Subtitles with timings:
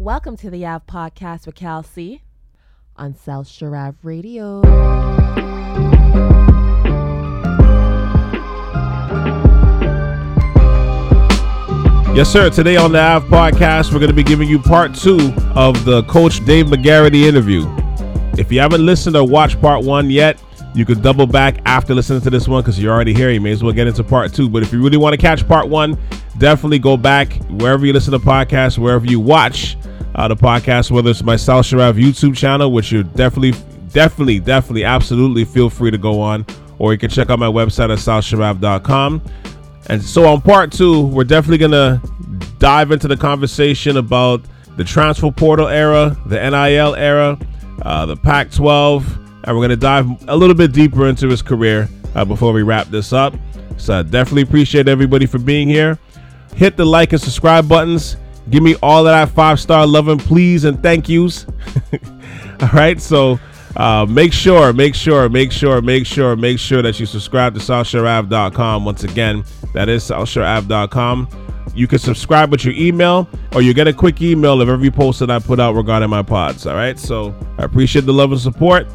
[0.00, 2.22] Welcome to the Ave Podcast with Cal C
[2.94, 4.62] on South Shore Sharav Radio.
[12.14, 12.48] Yes, sir.
[12.48, 16.04] Today on the Ave Podcast, we're going to be giving you part two of the
[16.04, 17.66] Coach Dave Magarity interview.
[18.40, 20.40] If you haven't listened or watched part one yet,
[20.74, 23.30] you could double back after listening to this one because you're already here.
[23.30, 24.48] You may as well get into part two.
[24.48, 25.98] But if you really want to catch part one,
[26.38, 29.76] definitely go back wherever you listen to podcasts, wherever you watch
[30.14, 33.52] uh, the podcast, whether it's my South Sharav YouTube channel, which you definitely,
[33.92, 36.44] definitely, definitely, absolutely feel free to go on,
[36.78, 39.22] or you can check out my website at southsharav.com.
[39.86, 42.02] And so on part two, we're definitely gonna
[42.58, 44.42] dive into the conversation about
[44.76, 47.38] the transfer portal era, the NIL era,
[47.82, 52.22] uh, the Pac-12, and we're gonna dive a little bit deeper into his career uh,
[52.22, 53.34] before we wrap this up.
[53.78, 55.98] So I definitely appreciate everybody for being here.
[56.54, 58.18] Hit the like and subscribe buttons.
[58.50, 61.46] Give me all of that five star loving, please, and thank yous.
[62.60, 63.40] all right, so
[63.76, 67.60] uh, make sure, make sure, make sure, make sure, make sure that you subscribe to
[67.60, 68.84] SouthShoreAve.com.
[68.84, 71.28] Once again, that is SouthShoreAve.com.
[71.74, 75.20] You can subscribe with your email, or you get a quick email of every post
[75.20, 76.66] that I put out regarding my pods.
[76.66, 78.86] All right, so I appreciate the love and support.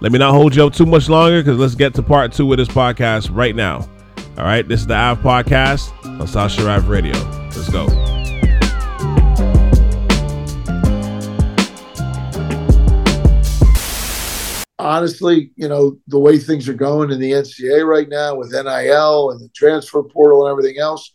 [0.00, 2.50] Let me not hold you up too much longer because let's get to part two
[2.52, 3.88] of this podcast right now.
[4.36, 7.14] All right, this is the Ave Podcast on South Av Radio.
[7.14, 7.86] Let's go.
[14.86, 19.30] honestly, you know, the way things are going in the NCAA right now with NIL
[19.30, 21.12] and the transfer portal and everything else,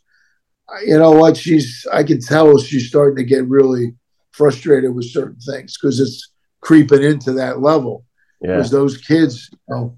[0.86, 1.38] you know what?
[1.38, 3.96] She's, I can tell she's starting to get really
[4.32, 8.06] frustrated with certain things because it's creeping into that level.
[8.42, 8.80] Because yeah.
[8.80, 9.98] those kids, you know,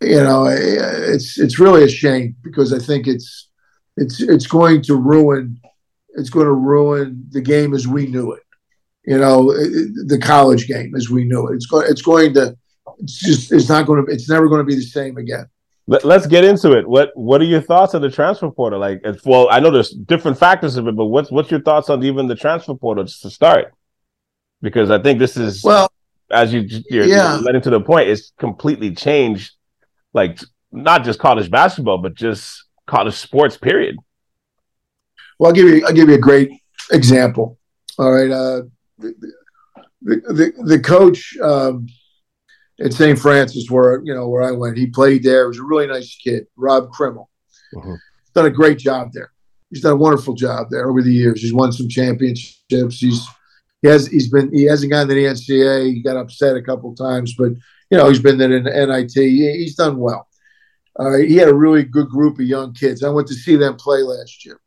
[0.00, 3.48] you know, eh, it's it's really a shame because I think it's
[3.96, 5.60] it's it's going to ruin
[6.16, 8.42] it's going to ruin the game as we knew it.
[9.06, 11.56] You know, eh, eh, the college game as we knew it.
[11.56, 12.56] It's going it's going to
[12.98, 15.46] it's just it's not going to it's never going to be the same again.
[15.86, 16.88] Let, us get into it.
[16.88, 18.80] What what are your thoughts on the transfer portal?
[18.80, 22.02] Like, well, I know there's different factors of it, but what's what's your thoughts on
[22.02, 23.74] even the transfer portal just to start?
[24.62, 25.90] Because I think this is well,
[26.34, 27.36] as you you're, yeah.
[27.36, 29.52] letting to the point, it's completely changed,
[30.12, 30.38] like
[30.72, 33.56] not just college basketball, but just college sports.
[33.56, 33.96] Period.
[35.38, 36.50] Well, I'll give you I'll give you a great
[36.90, 37.58] example.
[37.98, 38.62] All right, uh,
[38.98, 39.14] the,
[40.02, 41.36] the, the, the coach.
[41.42, 41.86] Um,
[42.80, 43.18] at St.
[43.18, 44.76] Francis, where you know where I went.
[44.76, 45.44] He played there.
[45.44, 47.26] He was a really nice kid, Rob Krimmel.
[47.74, 47.94] Mm-hmm.
[48.34, 49.32] Done a great job there.
[49.70, 51.40] He's done a wonderful job there over the years.
[51.40, 52.98] He's won some championships.
[52.98, 53.26] He's
[53.84, 55.92] he has he's been he hasn't gotten to the NCAA.
[55.92, 57.52] He got upset a couple times, but
[57.90, 59.12] you know he's been there in the NIT.
[59.12, 60.26] He's done well.
[60.98, 63.04] Uh, he had a really good group of young kids.
[63.04, 64.58] I went to see them play last year.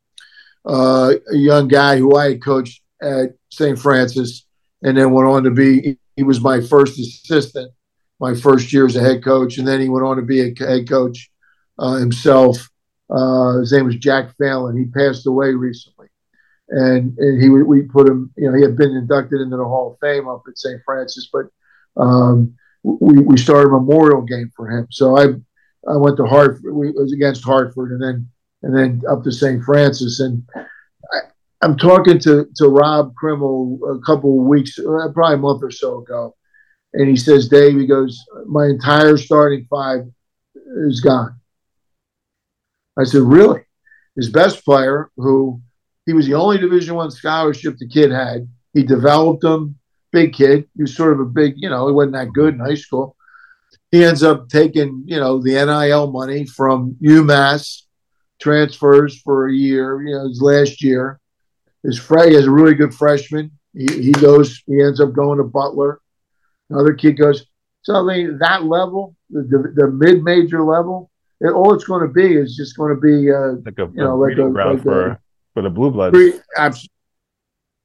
[0.63, 3.79] Uh, a young guy who I had coached at St.
[3.79, 4.45] Francis,
[4.83, 5.97] and then went on to be.
[6.15, 7.71] He was my first assistant
[8.19, 10.53] my first year as a head coach, and then he went on to be a
[10.59, 11.31] head coach
[11.79, 12.69] uh, himself.
[13.09, 14.77] Uh, his name was Jack Phelan.
[14.77, 15.96] He passed away recently,
[16.69, 18.31] and and he we put him.
[18.37, 20.81] You know, he had been inducted into the Hall of Fame up at St.
[20.85, 21.45] Francis, but
[22.01, 24.87] um, we we started a memorial game for him.
[24.91, 25.27] So I
[25.89, 26.73] I went to Hartford.
[26.73, 28.29] We, it was against Hartford, and then
[28.63, 29.63] and then up to St.
[29.63, 31.19] Francis, and I,
[31.61, 35.71] I'm talking to to Rob Krimmel a couple of weeks, uh, probably a month or
[35.71, 36.35] so ago,
[36.93, 40.01] and he says, Dave, he goes, my entire starting five
[40.87, 41.39] is gone.
[42.97, 43.61] I said, really?
[44.15, 45.61] His best player, who
[46.07, 49.77] he was the only Division One scholarship the kid had, he developed him.
[50.11, 50.67] Big kid.
[50.75, 53.17] He was sort of a big, you know, he wasn't that good in high school.
[53.91, 57.81] He ends up taking, you know, the NIL money from UMass,
[58.39, 61.19] transfers for a year, you know, his last year.
[61.83, 63.51] His he has a really good freshman.
[63.73, 65.99] He, he goes, he ends up going to Butler
[66.69, 67.45] Another kid goes,
[67.81, 72.01] so I mean, that level, the, the, the mid major level, it, all it's going
[72.05, 74.83] to be is just going to be, uh, like a, you know, like a, like
[74.83, 75.19] for, a,
[75.57, 76.15] for the blue bloods.
[76.55, 76.93] Absolutely.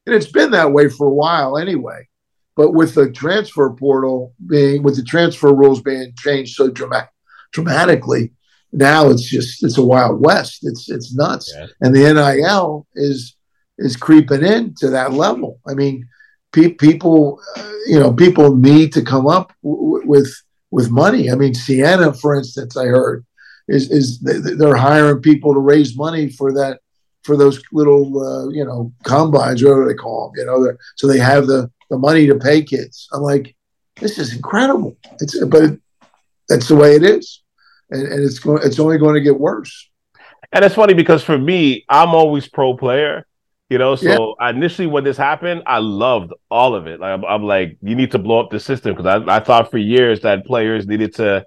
[0.05, 2.07] And it's been that way for a while anyway.
[2.55, 7.09] But with the transfer portal being, with the transfer rules being changed so dramatic,
[7.53, 8.33] dramatically,
[8.73, 10.59] now it's just it's a wild west.
[10.65, 11.67] It's it's nuts, yeah.
[11.81, 13.37] and the NIL is
[13.79, 15.59] is creeping into that level.
[15.67, 16.07] I mean,
[16.53, 20.31] pe- people, uh, you know, people need to come up w- with
[20.71, 21.31] with money.
[21.31, 23.25] I mean, Siena, for instance, I heard
[23.67, 26.82] is is they're hiring people to raise money for that
[27.25, 30.41] for those little uh, you know combines, whatever they call them.
[30.41, 33.09] You know, so they have the the money to pay kids.
[33.13, 33.55] I'm like,
[34.01, 34.97] this is incredible.
[35.21, 35.79] It's but
[36.49, 37.43] that's the way it is,
[37.91, 39.91] and, and it's going it's only going to get worse.
[40.53, 43.25] And it's funny because for me, I'm always pro player
[43.73, 44.51] You know, so yeah.
[44.51, 47.01] initially when this happened, I loved all of it.
[47.01, 49.71] Like I'm, I'm like, you need to blow up the system because I, I thought
[49.71, 51.47] for years that players needed to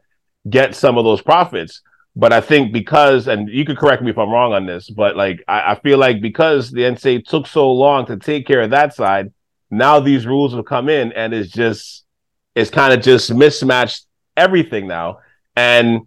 [0.49, 1.83] get some of those profits.
[2.15, 5.17] But I think because, and you could correct me if I'm wrong on this, but
[5.17, 8.69] like I, I feel like because the NCAA took so long to take care of
[8.69, 9.33] that side,
[9.69, 12.05] now these rules have come in and it's just
[12.55, 14.05] it's kind of just mismatched
[14.37, 15.19] everything now.
[15.57, 16.01] And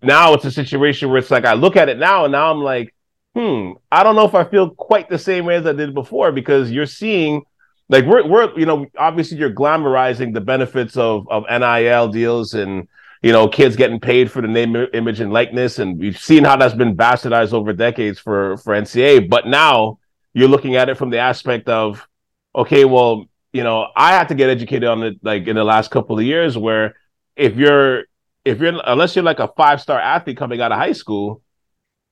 [0.00, 2.60] now it's a situation where it's like I look at it now and now I'm
[2.60, 2.94] like,
[3.34, 6.30] hmm, I don't know if I feel quite the same way as I did before
[6.30, 7.42] because you're seeing
[7.88, 12.86] like we're we're you know obviously you're glamorizing the benefits of of NIL deals and
[13.22, 16.56] you know kids getting paid for the name image and likeness and we've seen how
[16.56, 19.98] that's been bastardized over decades for for NCAA but now
[20.34, 22.06] you're looking at it from the aspect of
[22.54, 25.90] okay well you know I had to get educated on it like in the last
[25.90, 26.96] couple of years where
[27.36, 28.04] if you're
[28.44, 31.42] if you're unless you're like a five star athlete coming out of high school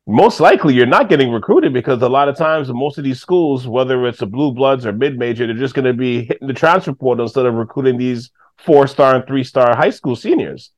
[0.07, 3.69] most likely you're not getting recruited because a lot of times most of these schools,
[3.69, 6.55] whether it's a blue bloods or mid major, they're just going to be hitting the
[6.55, 10.73] transfer portal instead of recruiting these four star and three star high school seniors.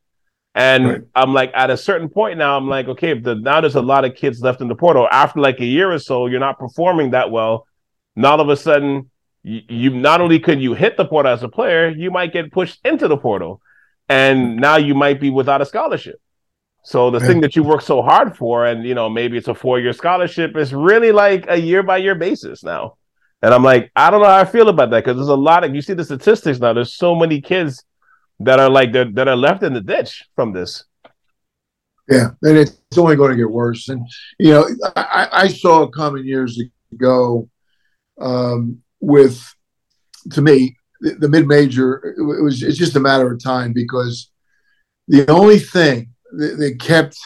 [0.54, 1.00] And right.
[1.14, 4.04] I'm like, at a certain point now, I'm like, okay, the, now there's a lot
[4.04, 5.08] of kids left in the portal.
[5.10, 7.66] After like a year or so, you're not performing that well.
[8.16, 9.10] Now all of a sudden,
[9.42, 12.52] you, you not only could you hit the portal as a player, you might get
[12.52, 13.62] pushed into the portal,
[14.08, 16.20] and now you might be without a scholarship.
[16.84, 17.26] So the yeah.
[17.26, 20.56] thing that you work so hard for, and you know, maybe it's a four-year scholarship,
[20.56, 22.96] is really like a year-by-year basis now.
[23.40, 25.64] And I'm like, I don't know how I feel about that because there's a lot
[25.64, 26.72] of you see the statistics now.
[26.72, 27.84] There's so many kids
[28.44, 30.84] that are like that that are left in the ditch from this.
[32.08, 33.88] Yeah, and it's only going to get worse.
[33.88, 34.06] And
[34.38, 36.60] you know, I, I saw it coming years
[36.92, 37.48] ago
[38.20, 39.42] um, with,
[40.32, 42.14] to me, the, the mid major.
[42.16, 44.30] It was it's just a matter of time because
[45.08, 47.18] the only thing that kept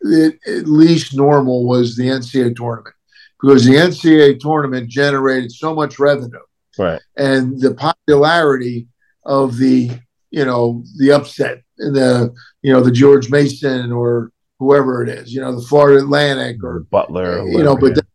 [0.00, 2.96] it at least normal was the NCAA tournament
[3.40, 6.38] because the NCAA tournament generated so much revenue.
[6.78, 7.00] Right.
[7.16, 8.88] And the popularity
[9.24, 9.90] of the,
[10.32, 15.32] you know, the upset in the, you know, the George Mason or whoever it is,
[15.32, 18.06] you know, the Florida Atlantic or Butler, or you know, but that,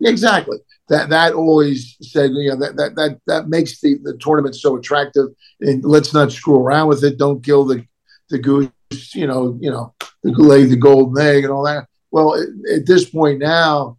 [0.00, 0.58] exactly
[0.88, 4.76] that that always said, you know, that that that that makes the the tournament so
[4.76, 5.26] attractive.
[5.60, 7.18] And let's not screw around with it.
[7.18, 7.84] Don't kill the
[8.30, 8.70] the goose
[9.14, 11.86] you know, you know, lay the golden egg and all that.
[12.10, 12.42] Well,
[12.74, 13.98] at this point now,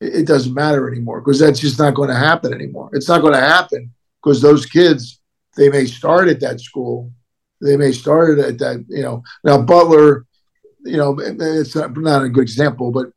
[0.00, 2.88] it doesn't matter anymore because that's just not going to happen anymore.
[2.94, 3.92] It's not going to happen
[4.22, 5.19] because those kids,
[5.60, 7.12] they may start at that school,
[7.60, 9.22] they may start at that, you know.
[9.44, 10.24] Now Butler,
[10.86, 13.08] you know, it's not, not a good example, but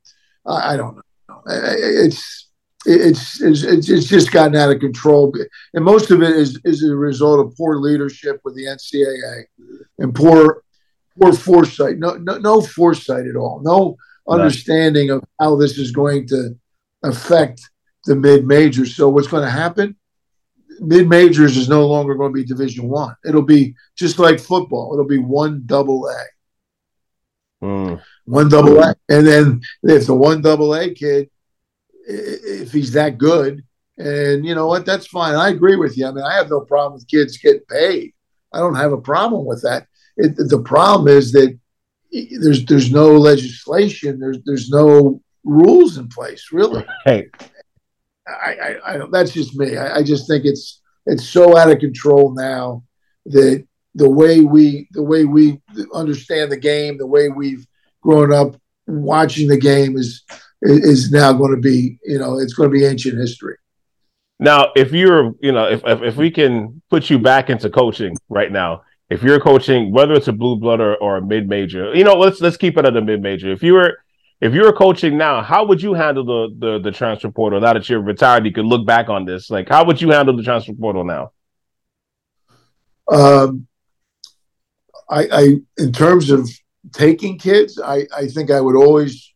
[0.45, 1.41] I, I don't know.
[1.47, 2.49] It's
[2.85, 5.33] it's, it's it's just gotten out of control,
[5.73, 9.45] and most of it is is a result of poor leadership with the NCAA
[9.99, 10.63] and poor
[11.17, 13.95] poor foresight, no, no, no foresight at all, no
[14.27, 16.53] understanding of how this is going to
[17.03, 17.61] affect
[18.03, 18.97] the mid majors.
[18.97, 19.95] So what's going to happen?
[20.79, 23.15] Mid majors is no longer going to be Division One.
[23.25, 24.93] It'll be just like football.
[24.93, 28.01] It'll be one double A, mm.
[28.25, 31.29] one double A, and then if the one double A kid,
[32.07, 33.63] if he's that good,
[33.97, 35.35] and you know what, that's fine.
[35.35, 36.07] I agree with you.
[36.07, 38.13] I mean, I have no problem with kids getting paid.
[38.51, 39.87] I don't have a problem with that.
[40.17, 41.57] It, the problem is that
[42.11, 44.19] there's there's no legislation.
[44.19, 46.49] There's there's no rules in place.
[46.51, 47.29] Really, hey,
[48.27, 49.77] I, I, I that's just me.
[49.77, 52.83] I, I just think it's it's so out of control now
[53.25, 55.62] that the way we the way we
[55.93, 57.65] understand the game, the way we've
[58.01, 58.55] grown up
[58.88, 60.24] watching the game is
[60.62, 63.57] is now going to be you know it's going to be ancient history.
[64.39, 68.15] Now, if you're you know if if, if we can put you back into coaching
[68.29, 71.93] right now, if you're coaching, whether it's a blue blood or, or a mid major,
[71.95, 73.51] you know, let's let's keep it at a mid major.
[73.51, 73.98] If you were
[74.43, 77.62] if you're coaching now, how would you handle the, the the transfer portal?
[77.62, 79.50] Now that you're retired, you could look back on this.
[79.50, 81.31] Like, how would you handle the transfer portal now?
[83.09, 83.67] Um,
[85.09, 85.43] I, I
[85.77, 86.50] in terms of
[86.91, 89.33] taking kids, I, I think I would always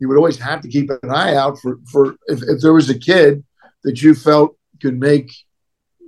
[0.00, 2.90] you would always have to keep an eye out for for if, if there was
[2.90, 3.44] a kid
[3.84, 5.30] that you felt could make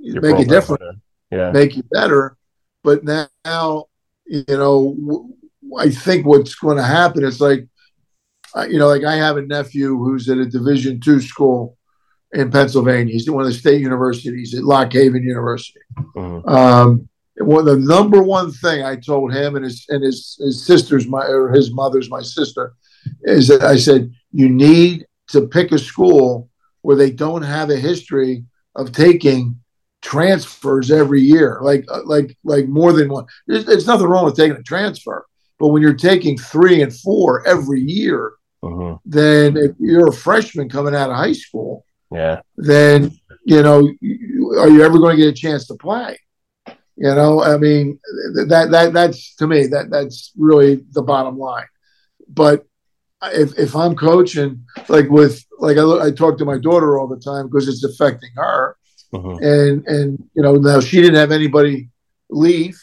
[0.01, 0.99] Your make a difference,
[1.31, 1.53] yeah.
[1.53, 2.37] make you better.
[2.83, 3.87] But now,
[4.27, 5.31] you know,
[5.79, 7.69] I think what's going to happen is like,
[8.63, 11.77] you know, like I have a nephew who's at a Division two school
[12.33, 13.13] in Pennsylvania.
[13.13, 15.81] He's at one of the state universities at Lock Haven University.
[16.17, 16.49] Mm-hmm.
[16.49, 17.09] Um,
[17.39, 21.27] well, the number one thing I told him and his and his his sister's my
[21.27, 22.75] or his mother's my sister
[23.23, 26.49] is that I said you need to pick a school
[26.83, 28.45] where they don't have a history
[28.77, 29.59] of taking
[30.03, 33.25] transfers every year, like uh, like like more than one.
[33.47, 35.27] There's, there's, nothing wrong with taking a transfer,
[35.59, 38.35] but when you're taking three and four every year,
[38.65, 38.97] mm-hmm.
[39.05, 44.69] then if you're a freshman coming out of high school, yeah, then you know, are
[44.69, 46.19] you ever going to get a chance to play?
[46.97, 47.99] You know, I mean,
[48.47, 51.67] that that that's to me that that's really the bottom line.
[52.29, 52.65] But
[53.23, 57.21] if if I'm coaching, like with like I, I talk to my daughter all the
[57.21, 58.77] time because it's affecting her,
[59.13, 59.43] mm-hmm.
[59.43, 61.91] and and you know now she didn't have anybody
[62.31, 62.81] leave.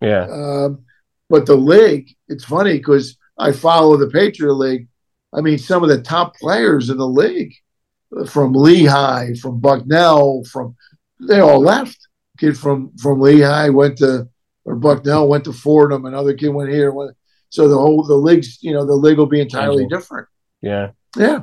[0.00, 0.26] Yeah.
[0.30, 0.84] Um,
[1.28, 4.88] but the league, it's funny because I follow the Patriot League.
[5.32, 7.54] I mean, some of the top players in the league,
[8.28, 10.76] from Lehigh, from Bucknell, from
[11.20, 11.98] they all left.
[12.38, 14.28] Kid from from Lehigh went to
[14.64, 16.06] or Bucknell went to Fordham.
[16.06, 16.90] Another kid went here.
[16.90, 17.16] Went,
[17.50, 20.26] so the whole the leagues, you know, the league will be entirely different.
[20.62, 20.90] Yeah.
[21.16, 21.42] Yeah.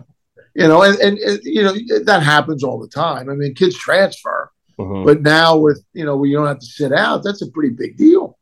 [0.55, 1.73] You know, and, and, and you know
[2.05, 3.29] that happens all the time.
[3.29, 5.05] I mean, kids transfer, mm-hmm.
[5.05, 7.75] but now with you know where you don't have to sit out, that's a pretty
[7.75, 8.39] big deal.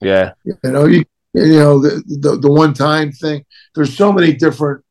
[0.00, 0.34] Yeah.
[0.44, 3.44] You know, you you know the the, the one time thing.
[3.74, 4.84] There's so many different,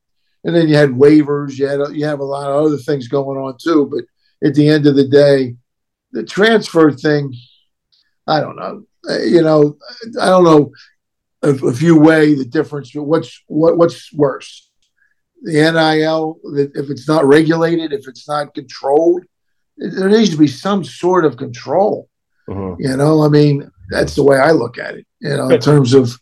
[0.43, 1.57] and then you had waivers.
[1.57, 3.89] You had you have a lot of other things going on too.
[3.91, 4.05] But
[4.47, 5.55] at the end of the day,
[6.11, 7.33] the transfer thing,
[8.27, 8.83] I don't know.
[9.09, 9.77] Uh, you know,
[10.21, 10.71] I don't know
[11.43, 12.93] if, if you weigh the difference.
[12.93, 14.69] What's what what's worse?
[15.43, 16.39] The NIL,
[16.75, 19.23] if it's not regulated, if it's not controlled,
[19.77, 22.09] there needs to be some sort of control.
[22.47, 22.81] Mm-hmm.
[22.81, 25.05] You know, I mean, that's the way I look at it.
[25.19, 26.17] You know, in terms of,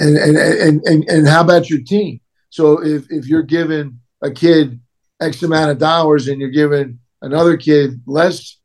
[0.00, 2.20] and and and and, and how about your team?
[2.50, 4.80] So if if you're giving a kid
[5.20, 8.58] X amount of dollars and you're giving another kid less,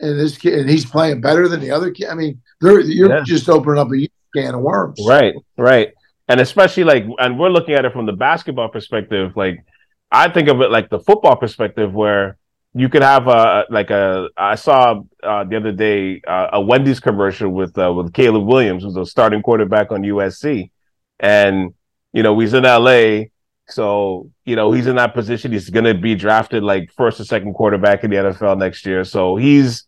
[0.00, 3.22] and this kid and he's playing better than the other kid, I mean, you're yeah.
[3.24, 5.00] just opening up a can of worms.
[5.06, 5.92] Right, right,
[6.28, 9.32] and especially like, and we're looking at it from the basketball perspective.
[9.36, 9.64] Like,
[10.10, 12.36] I think of it like the football perspective, where
[12.76, 17.00] you could have a like a I saw uh, the other day uh, a Wendy's
[17.00, 20.70] commercial with uh, with Caleb Williams, who's a starting quarterback on USC,
[21.18, 21.72] and
[22.12, 23.28] you know he's in LA,
[23.66, 25.52] so you know he's in that position.
[25.52, 29.04] He's going to be drafted like first or second quarterback in the NFL next year.
[29.04, 29.86] So he's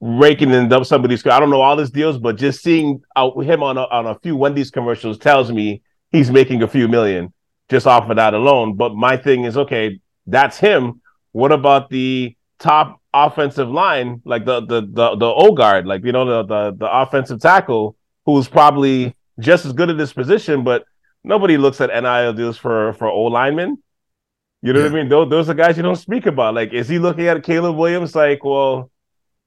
[0.00, 1.26] raking in some of these.
[1.26, 4.18] I don't know all his deals, but just seeing out him on a, on a
[4.20, 7.34] few Wendy's commercials tells me he's making a few million
[7.68, 8.74] just off of that alone.
[8.74, 10.99] But my thing is, okay, that's him
[11.32, 16.12] what about the top offensive line, like the the the the O guard, like you
[16.12, 17.96] know the the the offensive tackle,
[18.26, 20.84] who's probably just as good at this position, but
[21.24, 23.78] nobody looks at NIL deals for for O linemen.
[24.62, 24.86] You know yeah.
[24.86, 25.08] what I mean?
[25.08, 26.54] Those those are guys you don't speak about.
[26.54, 28.90] Like, is he looking at Caleb Williams like, well,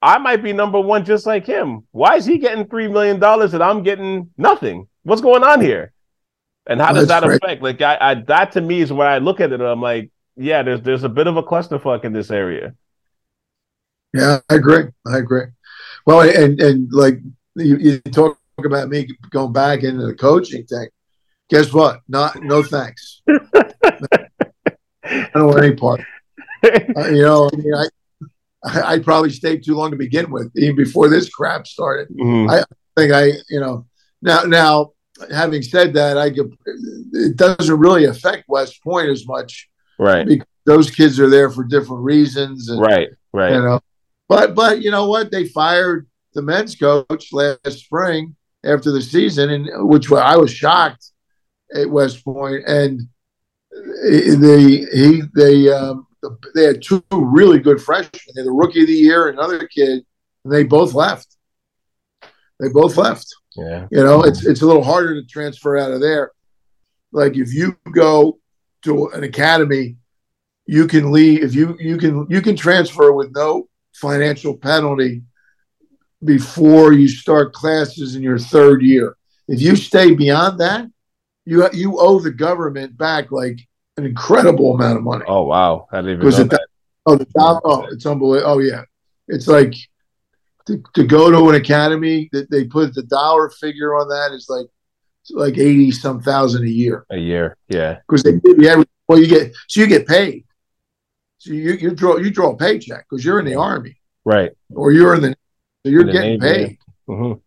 [0.01, 1.87] I might be number one just like him.
[1.91, 4.87] Why is he getting three million dollars and I'm getting nothing?
[5.03, 5.93] What's going on here?
[6.65, 7.61] And how does that affect?
[7.61, 9.61] Like, I, I that to me is where I look at it.
[9.61, 12.73] I'm like, yeah, there's there's a bit of a clusterfuck in this area.
[14.13, 14.85] Yeah, I agree.
[15.07, 15.45] I agree.
[16.05, 17.19] Well, and and like
[17.55, 20.87] you, you talk about me going back into the coaching thing.
[21.49, 22.01] Guess what?
[22.07, 23.21] Not no thanks.
[23.27, 24.29] I
[25.33, 26.01] don't want any part.
[26.65, 27.87] Uh, you know, I mean, I,
[28.63, 32.07] I I probably stayed too long to begin with, even before this crap started.
[32.07, 32.49] Mm-hmm.
[32.49, 32.63] I
[32.95, 33.85] think I, you know,
[34.21, 34.93] now now
[35.29, 39.69] having said that, I could, it doesn't really affect West Point as much
[39.99, 40.25] right?
[40.25, 43.09] Because those kids are there for different reasons, and, right?
[43.33, 43.53] Right.
[43.53, 43.79] You know,
[44.27, 45.31] but but you know what?
[45.31, 51.11] They fired the men's coach last spring after the season, and which I was shocked
[51.75, 53.01] at West Point, and
[53.71, 56.07] they he they um,
[56.55, 58.21] they had two really good freshmen.
[58.35, 60.05] They had the rookie of the year, another kid,
[60.43, 61.35] and they both left.
[62.59, 63.27] They both left.
[63.55, 66.31] Yeah, you know, it's it's a little harder to transfer out of there.
[67.11, 68.39] Like if you go
[68.83, 69.95] to an academy,
[70.65, 75.23] you can leave if you you can you can transfer with no financial penalty
[76.23, 79.17] before you start classes in your third year.
[79.47, 80.89] If you stay beyond that,
[81.45, 83.59] you you owe the government back like
[83.97, 85.25] an incredible amount of money.
[85.27, 86.67] Oh wow, I didn't even know that.
[87.05, 88.53] Oh, the dollar, oh, it's unbelievable.
[88.53, 88.83] Oh yeah,
[89.27, 89.75] it's like
[90.67, 94.47] to, to go to an academy that they put the dollar figure on that is
[94.49, 94.67] like
[95.31, 97.05] like eighty some thousand a year.
[97.09, 97.99] A year, yeah.
[98.07, 100.45] Because they give you every well, you get so you get paid.
[101.37, 104.51] So you, you draw you draw a paycheck because you're in the army, right?
[104.73, 105.35] Or you're in the
[105.85, 106.77] so you're getting paid.
[107.07, 107.15] Yeah.
[107.15, 107.39] Mm-hmm.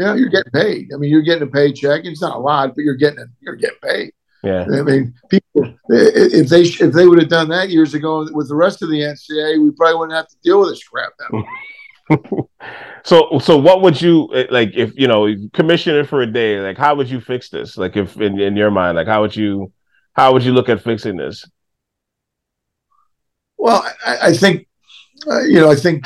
[0.00, 0.88] yeah, you're getting paid.
[0.94, 2.04] I mean, you're getting a paycheck.
[2.04, 3.28] It's not a lot, but you're getting it.
[3.40, 4.12] You're getting paid.
[4.42, 4.64] Yeah.
[4.64, 8.56] I mean, people if they if they would have done that years ago with the
[8.56, 11.44] rest of the NCAA, we probably wouldn't have to deal with this crap now.
[13.04, 16.60] so so what would you eh, like if you know commission it for a day
[16.60, 19.34] like how would you fix this like if in, in your mind like how would
[19.34, 19.72] you
[20.14, 21.44] how would you look at fixing this
[23.56, 24.66] well i, I think
[25.26, 26.04] uh, you know i think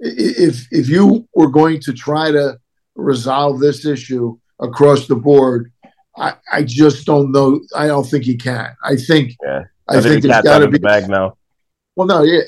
[0.00, 2.58] if if you were going to try to
[2.96, 5.72] resolve this issue across the board
[6.16, 7.60] I, I just don't know.
[7.74, 8.74] I don't think he can.
[8.84, 9.64] I think Yeah.
[9.88, 11.36] I think there's got to be bag now.
[11.96, 12.40] well, no, yeah,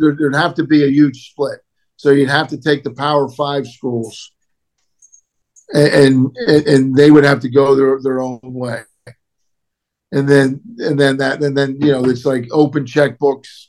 [0.00, 1.60] there, there'd have to be a huge split.
[2.02, 4.32] So you'd have to take the Power Five schools,
[5.72, 8.80] and and, and they would have to go their their own way.
[10.10, 13.68] And then and then that and then you know it's like open checkbooks.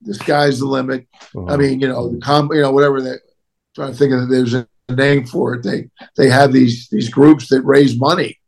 [0.00, 1.06] The sky's the limit.
[1.46, 3.20] I mean, you know, the com, you know, whatever that.
[3.74, 5.62] Trying to think of there's a name for it.
[5.62, 8.40] They they have these these groups that raise money.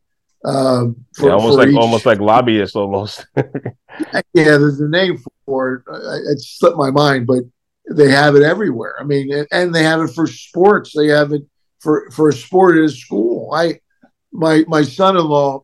[0.43, 3.27] Um, yeah, almost for like each- almost like lobbyists almost.
[3.37, 3.51] yeah,
[4.33, 5.83] there's a name for it.
[6.31, 7.43] It slipped my mind, but
[7.91, 8.95] they have it everywhere.
[8.99, 10.93] I mean, and- they have it for sports.
[10.95, 11.43] They have it
[11.79, 13.53] for for a sport at a school.
[13.53, 13.79] I
[14.31, 15.63] my my son-in-law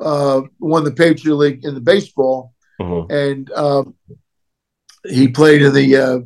[0.00, 3.10] uh, won the Patriot League in the baseball, Mhm.
[3.10, 3.94] and um,
[5.08, 6.16] he played in the uh,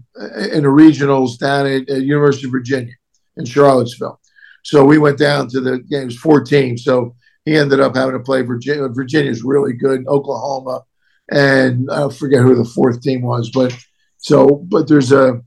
[0.52, 2.94] in the regionals down at, at University of Virginia
[3.36, 4.20] in Charlottesville.
[4.62, 6.84] So we went down to the games, four teams.
[6.84, 8.88] So he ended up having to play Virginia.
[8.88, 10.82] Virginia's really good, Oklahoma,
[11.30, 13.50] and I forget who the fourth team was.
[13.50, 13.76] But
[14.24, 15.42] so, but there's a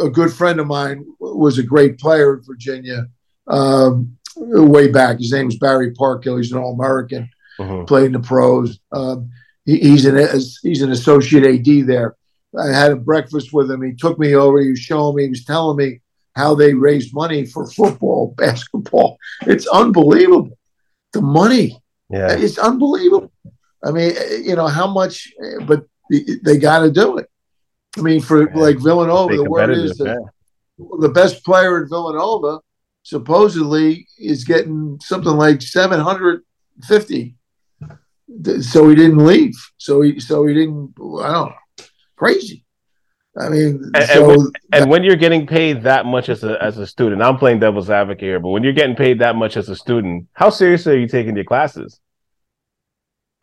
[0.00, 3.06] a, good friend of mine was a great player at Virginia
[3.46, 5.18] um, way back.
[5.18, 6.38] His name was Barry Parkhill.
[6.38, 7.28] He's an All American
[7.60, 7.86] Mhm.
[7.86, 8.80] played in the pros.
[8.90, 9.30] Um,
[9.66, 10.16] he, he's an
[10.62, 12.16] he's an associate AD there.
[12.58, 13.82] I had a breakfast with him.
[13.82, 14.60] He took me over.
[14.60, 15.24] He was showing me.
[15.24, 16.00] He was telling me
[16.34, 19.18] how they raise money for football, basketball.
[19.46, 20.56] It's unbelievable.
[21.12, 21.80] The money.
[22.10, 22.32] Yeah.
[22.32, 23.30] It's unbelievable.
[23.84, 24.12] I mean,
[24.42, 25.30] you know how much,
[25.66, 25.84] but
[26.42, 27.28] they got to do it.
[27.96, 28.56] I mean, for Yeah.
[28.60, 30.86] like Villanova, the word is that yeah.
[31.00, 32.60] the best player in Villanova
[33.02, 37.36] supposedly is getting something like 750
[38.60, 41.52] so he didn't leave so he so he didn't i don't know
[42.16, 42.64] crazy
[43.38, 46.60] i mean And- and so when- And when you're getting paid that much as a
[46.62, 49.56] as a student, I'm playing devil's advocate here, but when you're getting paid that much
[49.56, 52.00] as a student, how seriously are you taking your classes?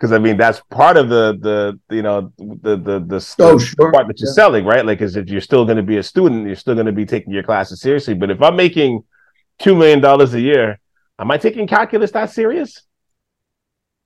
[0.02, 3.92] Because I mean, that's part of the the you know the the the, Oh, sure.
[3.92, 4.34] part that you're Yeah.
[4.34, 4.84] selling, right?
[4.84, 7.06] Like, is if you're still going to be a student, you're still going to be
[7.06, 8.16] taking your classes seriously.
[8.16, 9.04] But if I'm making
[9.60, 10.80] two million dollars a year,
[11.20, 12.82] am I taking calculus that Sirius?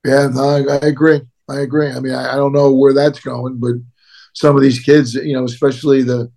[0.04, 3.20] yeah no, I, I agree i agree i mean I, I don't know where that's
[3.20, 3.74] going but
[4.34, 6.30] some of these kids you know especially the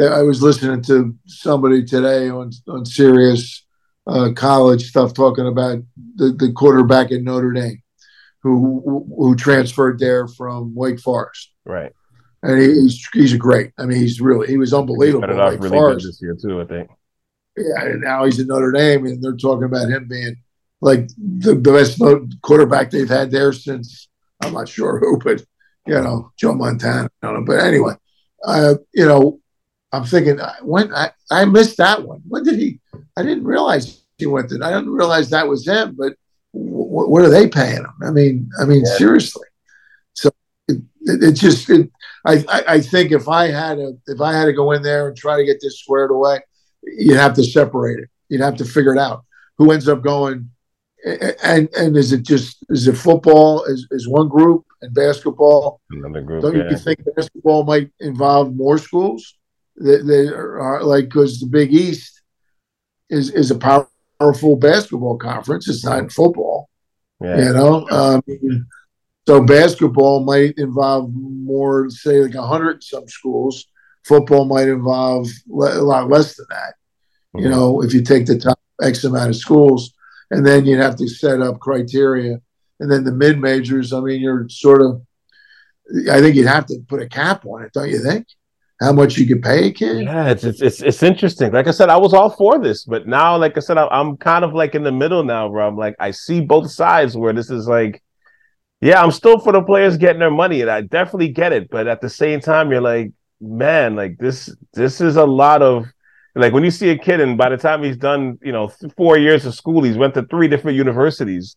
[0.00, 3.64] i was listening to somebody today on on serious
[4.06, 5.78] uh, college stuff talking about
[6.16, 7.81] the, the quarterback at notre dame
[8.42, 11.92] who who transferred there from wake forest Right.
[12.42, 13.70] and he, he's he's great.
[13.78, 15.24] I mean, he's really he was unbelievable.
[15.24, 16.06] At off Wake really Forest.
[16.06, 16.60] this year too.
[16.60, 16.90] I think.
[17.56, 20.36] Yeah, and now he's at Notre Dame, and they're talking about him being
[20.80, 22.00] like the, the best
[22.42, 24.08] quarterback they've had there since
[24.42, 25.44] I'm not sure who, but
[25.86, 27.08] you know Joe Montana.
[27.22, 27.94] I don't know, but anyway,
[28.44, 29.38] uh, you know,
[29.92, 32.22] I'm thinking when I, I missed that one.
[32.26, 32.80] When did he?
[33.16, 34.58] I didn't realize he went to.
[34.64, 35.94] I didn't realize that was him.
[35.96, 36.14] But
[36.92, 37.94] w- what are they paying them?
[38.02, 38.96] I mean, I mean Yeah.
[38.96, 39.46] seriously.
[40.14, 40.30] So
[40.68, 41.90] it, it, it just it,
[42.24, 45.08] I, I I think if I had a if I had to go in there
[45.08, 46.40] and try to get this squared away,
[46.82, 48.08] you'd have to separate it.
[48.28, 49.24] You'd have to figure it out.
[49.58, 50.50] Who ends up going?
[51.42, 55.80] And and is it just is it football is, is one group and basketball?
[55.90, 56.42] Another group.
[56.42, 56.70] Don't yeah.
[56.70, 59.34] you think basketball might involve more schools?
[59.76, 62.22] They are, are like because the Big East
[63.10, 65.68] is is a powerful basketball conference.
[65.68, 66.68] It's not football.
[67.24, 67.38] Yeah.
[67.38, 68.22] You know, um,
[69.26, 73.66] so basketball might involve more, say, like a hundred some schools.
[74.04, 76.74] Football might involve le- a lot less than that.
[77.34, 77.50] You Mhm.
[77.50, 79.92] know, if you take the top X amount of schools,
[80.30, 82.40] and then you'd have to set up criteria,
[82.80, 83.92] and then the mid majors.
[83.92, 85.02] I mean, you're sort of.
[86.10, 88.26] I think you'd have to put a cap on it, don't you think?
[88.82, 90.04] How much you could pay a kid?
[90.04, 91.52] Yeah, it's, it's it's it's interesting.
[91.52, 94.16] Like I said, I was all for this, but now, like I said, I, I'm
[94.16, 97.16] kind of like in the middle now, where I'm like, I see both sides.
[97.16, 98.02] Where this is like,
[98.80, 101.70] yeah, I'm still for the players getting their money, and I definitely get it.
[101.70, 105.86] But at the same time, you're like, man, like this this is a lot of
[106.34, 108.92] like when you see a kid, and by the time he's done, you know, th-
[108.96, 111.56] four years of school, he's went to three different universities.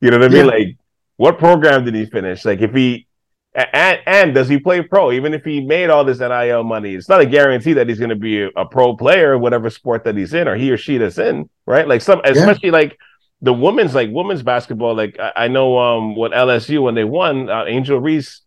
[0.00, 0.46] You know what I mean?
[0.46, 0.52] Yeah.
[0.52, 0.76] Like,
[1.16, 2.44] what program did he finish?
[2.44, 3.06] Like, if he
[3.54, 5.12] and and does he play pro?
[5.12, 8.10] Even if he made all this NIL money, it's not a guarantee that he's going
[8.10, 10.76] to be a, a pro player in whatever sport that he's in or he or
[10.76, 11.86] she that's in, right?
[11.86, 12.98] Like some, especially like
[13.42, 14.94] the women's like women's basketball.
[14.96, 18.40] Like I, I know um what LSU when they won, uh, Angel Reese.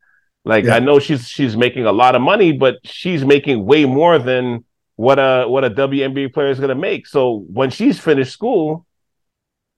[0.44, 0.76] Like Yeah.
[0.76, 4.66] I know she's she's making a lot of money, but she's making way more than
[4.96, 7.08] what a what a WNBA player is going to make.
[7.08, 8.87] So when she's finished school,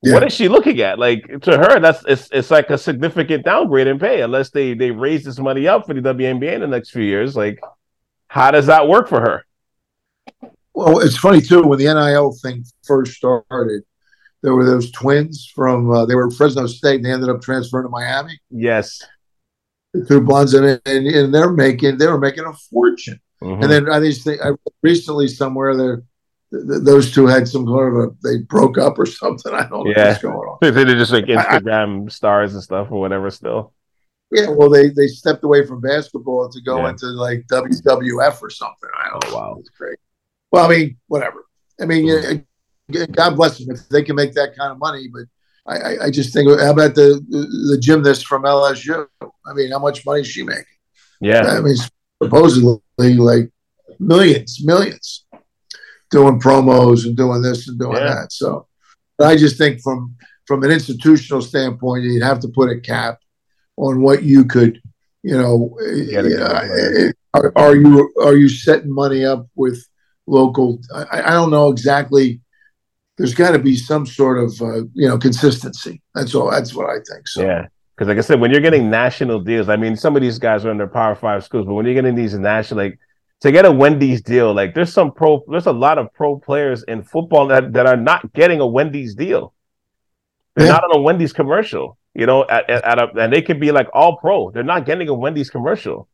[0.01, 0.27] what Yeah.
[0.27, 0.97] is she looking at?
[0.99, 4.91] Like to her, that's it's it's like a significant downgrade in pay unless they they
[4.91, 7.35] raise this money up for the WNBA in the next few years.
[7.35, 7.59] Like,
[8.27, 9.45] how does that work for her?
[10.73, 13.83] Well, it's funny too when the NIL thing first started.
[14.41, 16.97] there were those twins from uh, they were Fresno State.
[16.97, 18.39] And they ended up transferring to Miami.
[18.49, 19.01] Yes,
[19.91, 23.19] through two blondes, and, and, and they're making they were making a fortune.
[23.43, 23.63] Mm-hmm.
[23.63, 26.03] And then I think I recently somewhere there.
[26.51, 29.53] Th- those two had some sort of a they broke up or something.
[29.53, 30.09] I don't know yeah.
[30.09, 30.57] what's going on.
[30.62, 33.29] They're just like Instagram I, stars and stuff or whatever.
[33.29, 33.73] Still,
[34.31, 34.47] yeah.
[34.49, 36.89] Well, they they stepped away from basketball to go yeah.
[36.89, 38.89] into like WWF or something.
[38.97, 39.35] I don't oh, know.
[39.35, 39.97] Wow, it's great.
[40.51, 41.45] Well, I mean, whatever.
[41.79, 43.12] I mean, mm-hmm.
[43.12, 45.07] God bless them if they can make that kind of money.
[45.07, 45.25] But
[45.65, 49.07] I, I just think, how about the the gymnast from LSU?
[49.21, 50.65] I mean, how much money is she making?
[51.21, 51.75] Yeah, I mean,
[52.21, 53.51] supposedly like
[53.99, 55.25] millions, millions,
[56.12, 58.15] doing promos and doing this and doing yeah.
[58.15, 58.32] that.
[58.32, 58.67] So,
[59.19, 63.19] I just think from from an institutional standpoint, you'd have to put a cap
[63.78, 64.82] on what you could,
[65.22, 69.86] you know, uh, are, are, you are you setting money up with
[70.26, 70.80] local?
[70.93, 72.41] I, I don't know exactly
[73.19, 76.02] there's got to be some sort of uh, you know consistency.
[76.15, 76.50] That's all.
[76.50, 77.28] That's what I think.
[77.28, 80.22] So yeah, because like I said, when you're getting national deals, I mean, some of
[80.22, 82.98] these guys are in their Power Five schools, but when you're getting these national, like
[83.41, 86.84] to get a Wendy's deal, like there's some pro, there's a lot of pro players
[86.84, 89.54] in football that that are not getting a Wendy's deal.
[90.56, 90.73] They're yeah.
[90.73, 93.71] not on a Wendy's commercial, you know, at, at, at a, and they could be
[93.71, 94.52] like all pro.
[94.52, 96.08] They're not getting a Wendy's commercial.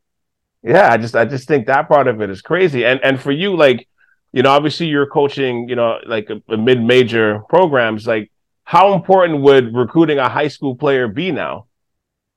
[0.62, 2.84] Yeah, I just I just think that part of it is crazy.
[2.84, 3.88] And and for you, like
[4.32, 8.06] you know, obviously you're coaching, you know, like a, a mid-major programs.
[8.06, 8.30] Like,
[8.64, 11.66] how important would recruiting a high school player be now?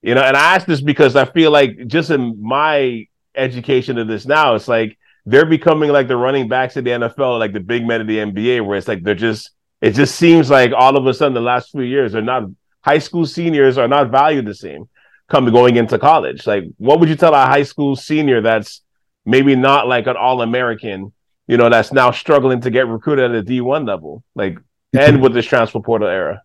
[0.00, 4.08] You know, and I ask this because I feel like just in my education of
[4.08, 7.60] this now, it's like they're becoming like the running backs of the NFL, like the
[7.60, 10.96] big men of the NBA, where it's like they're just it just seems like all
[10.96, 12.44] of a sudden the last few years they're not
[12.82, 14.88] high school seniors are not valued the same
[15.28, 16.46] come going into college.
[16.46, 18.82] Like, what would you tell a high school senior that's
[19.24, 21.12] maybe not like an all American
[21.50, 24.56] you know, that's now struggling to get recruited at a D one level, like
[24.96, 26.44] and with this transfer portal era?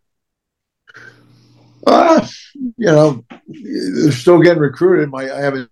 [1.85, 5.11] Uh, you know, they're still getting recruited.
[5.11, 5.69] My I have a,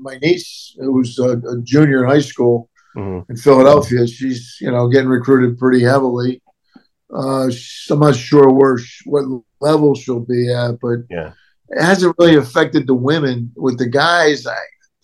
[0.00, 3.30] my niece who's a, a junior in high school mm-hmm.
[3.30, 4.06] in Philadelphia.
[4.06, 6.42] She's you know getting recruited pretty heavily.
[7.12, 7.48] Uh,
[7.90, 9.24] I'm not sure where what
[9.60, 11.32] level she'll be at, but yeah,
[11.68, 13.52] it hasn't really affected the women.
[13.56, 14.58] With the guys, I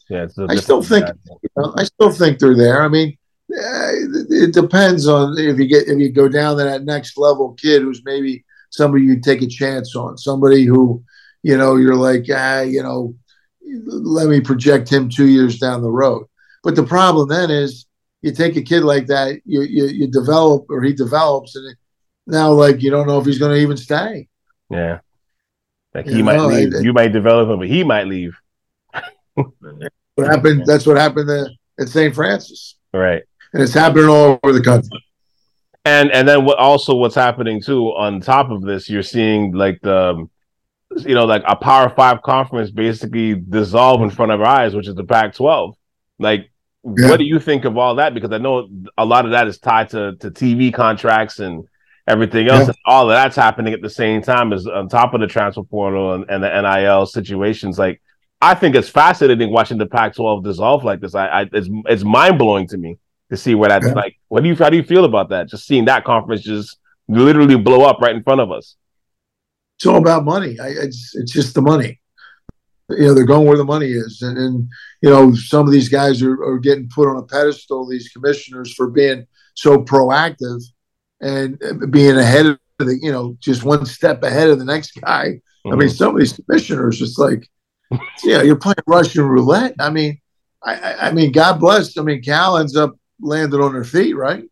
[0.08, 2.82] yeah, I still think you know, I still think they're there.
[2.82, 3.16] I mean,
[3.48, 7.82] it depends on if you get if you go down to that next level kid
[7.82, 11.02] who's maybe somebody you take a chance on, somebody who,
[11.42, 13.14] you know, you're like, ah, you know,
[13.64, 16.26] let me project him two years down the road.
[16.62, 17.86] But the problem then is
[18.20, 21.76] you take a kid like that, you you, you develop or he develops, and
[22.26, 24.28] now like you don't know if he's going to even stay.
[24.70, 25.00] Yeah,
[25.94, 26.74] like he you might know, leave.
[26.74, 28.36] I, you might develop him, but he might leave.
[29.34, 30.64] what happened?
[30.66, 31.30] That's what happened
[31.78, 32.14] at St.
[32.14, 32.76] Francis.
[32.92, 33.22] Right
[33.52, 35.04] and it's happening all over the country.
[35.84, 39.80] And and then what also what's happening too on top of this, you're seeing like
[39.82, 40.30] the um,
[40.96, 44.88] you know like a Power Five conference basically dissolve in front of our eyes, which
[44.88, 45.74] is the Pac-12.
[46.18, 46.50] Like,
[46.84, 47.08] yeah.
[47.08, 48.14] what do you think of all that?
[48.14, 51.66] Because I know a lot of that is tied to to TV contracts and
[52.06, 52.60] everything else.
[52.60, 52.66] Yeah.
[52.66, 55.62] And all of that's happening at the same time as on top of the transfer
[55.62, 57.78] portal and, and the NIL situations.
[57.78, 58.00] Like,
[58.40, 61.14] I think it's fascinating watching the Pac-12 dissolve like this.
[61.14, 62.98] I, I it's it's mind blowing to me
[63.30, 63.94] to see where that's yeah.
[63.94, 64.16] like.
[64.28, 65.48] What do you how do you feel about that?
[65.48, 66.78] Just seeing that conference just
[67.08, 68.76] literally blow up right in front of us.
[69.76, 70.58] It's all about money.
[70.60, 72.00] I, it's it's just the money.
[72.90, 74.68] You know, they're going where the money is, and, and
[75.00, 77.86] you know some of these guys are, are getting put on a pedestal.
[77.86, 80.62] These commissioners for being so proactive
[81.20, 81.58] and
[81.90, 85.40] being ahead of the you know just one step ahead of the next guy.
[85.64, 85.72] Mm-hmm.
[85.72, 85.96] I mean, mm-hmm.
[85.96, 87.48] some of these commissioners just like,
[88.24, 89.74] yeah, you're playing Russian roulette.
[89.78, 90.20] I mean,
[90.62, 91.96] I, I mean, God bless.
[91.96, 94.44] I mean, Cal ends up landed on her feet, right?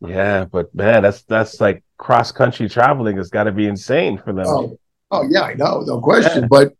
[0.00, 4.32] Yeah, but man, that's that's like cross country traveling has got to be insane for
[4.32, 4.46] them.
[4.46, 4.78] Oh,
[5.10, 6.42] oh yeah, I know, no question.
[6.42, 6.48] Yeah.
[6.50, 6.74] But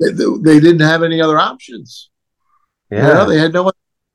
[0.00, 2.10] they, they, didn't have any other options.
[2.90, 3.70] Yeah, you know, they had no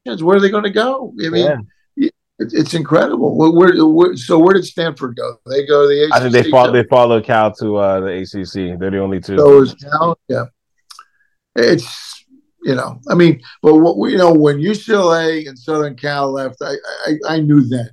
[0.05, 0.23] options.
[0.23, 1.13] Where are they going to go?
[1.23, 2.09] I mean, yeah.
[2.39, 3.37] it's incredible.
[3.37, 5.37] Where, where, so where did Stanford go?
[5.45, 6.13] They go to the ACC.
[6.13, 6.49] I think they
[6.89, 8.79] follow they Cal to uh, the ACC.
[8.79, 9.37] They're the only two.
[9.37, 10.45] So is Cal, yeah.
[11.55, 12.25] It's
[12.63, 16.73] you know, I mean, but what you know, when UCLA and Southern Cal left, I
[17.05, 17.89] I, I knew then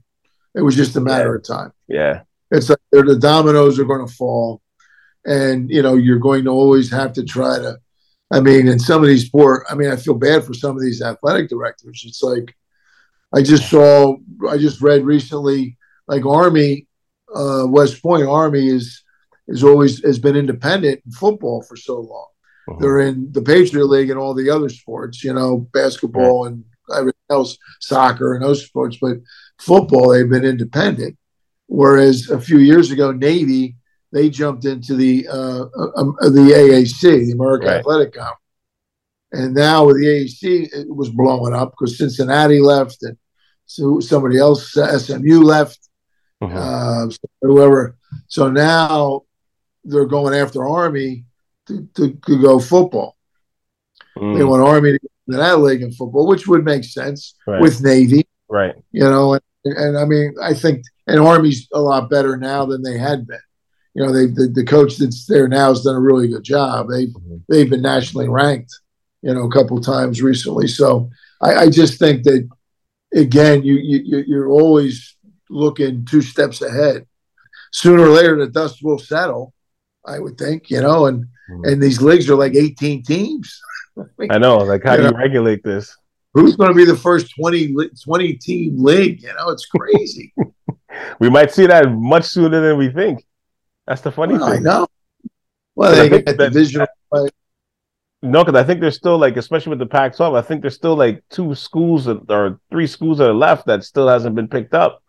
[0.55, 1.37] it was just a matter yeah.
[1.37, 1.72] of time.
[1.88, 4.62] Yeah, it's like the dominoes are going to fall,
[5.24, 7.78] and you know, you're going to always have to try to.
[8.30, 10.83] I mean, in some of these poor, I mean, I feel bad for some of
[10.83, 12.02] these athletic directors.
[12.07, 12.57] It's like
[13.35, 14.16] I just saw,
[14.48, 15.76] I just read recently,
[16.09, 16.87] like Army,
[17.35, 19.02] uh, West Point Army is
[19.46, 22.28] is always has been independent in football for so long
[22.68, 22.78] uh-huh.
[22.80, 27.14] They're in the Patriot League and all the other sports, you know, basketball and everything
[27.30, 28.98] else, soccer and those sports.
[29.00, 29.18] But
[29.59, 31.16] football, they've been independent.
[31.74, 33.74] Whereas a few years ago, Navy
[34.12, 35.64] they jumped into the uh,
[35.96, 37.80] um, the AAC, the American right.
[37.80, 38.38] Athletic Conference.
[39.32, 43.16] And now with the AAC, it was blowing up because Cincinnati left and
[43.66, 45.80] so somebody else, SMU left,
[46.40, 46.56] uh-huh.
[46.56, 47.10] uh,
[47.42, 47.96] whoever.
[48.28, 49.22] So now
[49.82, 51.24] they're going after Army
[51.66, 53.16] to, to, to go football.
[54.16, 54.38] Mm.
[54.38, 57.60] They want Army to go to that league in football, which would make sense right.
[57.60, 58.28] with Navy.
[58.48, 58.76] Right.
[58.92, 62.83] You know, and, and I mean, I think, and Army's a lot better now than
[62.83, 63.38] they had been.
[63.94, 66.88] You know, they the, the coach that's there now has done a really good job.
[66.88, 67.37] They've mm-hmm.
[67.48, 68.72] they've been nationally ranked,
[69.22, 70.66] you know, a couple times recently.
[70.66, 72.48] So I, I just think that
[73.14, 75.16] again, you, you you're always
[75.48, 77.07] looking two steps ahead.
[77.72, 79.53] Sooner or later, the dust will settle.
[80.07, 81.64] I would think, you know, and mm-hmm.
[81.64, 83.61] and these leagues are like 18 teams.
[84.29, 84.59] I know.
[84.59, 85.96] Like, how do you regulate this?
[86.35, 89.23] Who's going to be the first 20, 20 team league?
[89.23, 90.35] You know, it's crazy.
[91.20, 93.25] we might see that much sooner than we think.
[93.87, 94.59] That's the funny well, thing.
[94.59, 94.87] I know.
[95.77, 97.29] Well, they get that, divisional play.
[98.23, 100.97] No, because I think there's still like, especially with the Pac-12, I think there's still
[100.97, 105.03] like two schools or three schools that are left that still hasn't been picked up.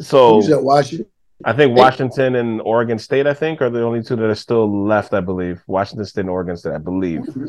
[0.00, 1.06] So Who's at Washington?
[1.44, 4.86] I think Washington and Oregon State, I think, are the only two that are still
[4.86, 5.14] left.
[5.14, 7.46] I believe Washington State and Oregon State, I believe, mm-hmm.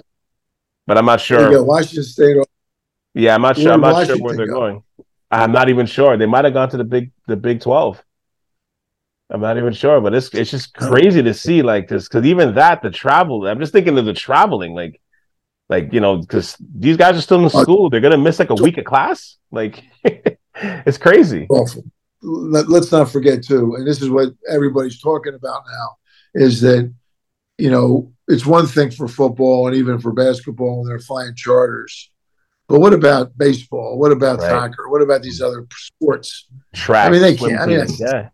[0.88, 1.64] but I'm not sure.
[1.64, 2.38] Washington State.
[3.16, 3.72] Yeah, I'm not sure.
[3.72, 4.60] I'm not Washington sure where they're go?
[4.60, 4.84] going.
[5.32, 6.18] I'm not even sure.
[6.18, 8.04] They might have gone to the big the Big Twelve.
[9.30, 10.88] I'm not even sure, but it's it's just oh.
[10.88, 13.48] crazy to see like this because even that the travel.
[13.48, 15.02] I'm just thinking of the traveling, like
[15.70, 17.90] like you know, because these guys are still in uh, school.
[17.90, 19.38] They're gonna miss like a week of class.
[19.50, 19.82] Like
[20.56, 21.48] it's crazy.
[21.50, 21.86] Awful.
[22.22, 25.98] Let, let's not forget too, and this is what everybody's talking about now,
[26.34, 26.94] is that
[27.58, 32.12] you know it's one thing for football and even for basketball when they're flying charters.
[32.68, 33.98] But what about baseball?
[34.00, 34.50] What about right.
[34.50, 34.90] soccer?
[34.90, 36.48] What about these other sports?
[36.74, 37.08] Track.
[37.08, 37.60] I mean, they can't.
[37.60, 38.30] I mean, yeah.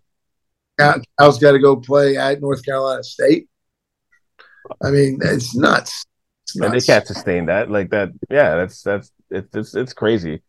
[1.20, 3.50] Cal's got to go play at North Carolina State.
[4.84, 6.06] I mean, it's nuts.
[6.44, 6.72] It's nuts.
[6.72, 8.10] They can't sustain that like that.
[8.30, 10.42] Yeah, that's that's it's it's, it's crazy.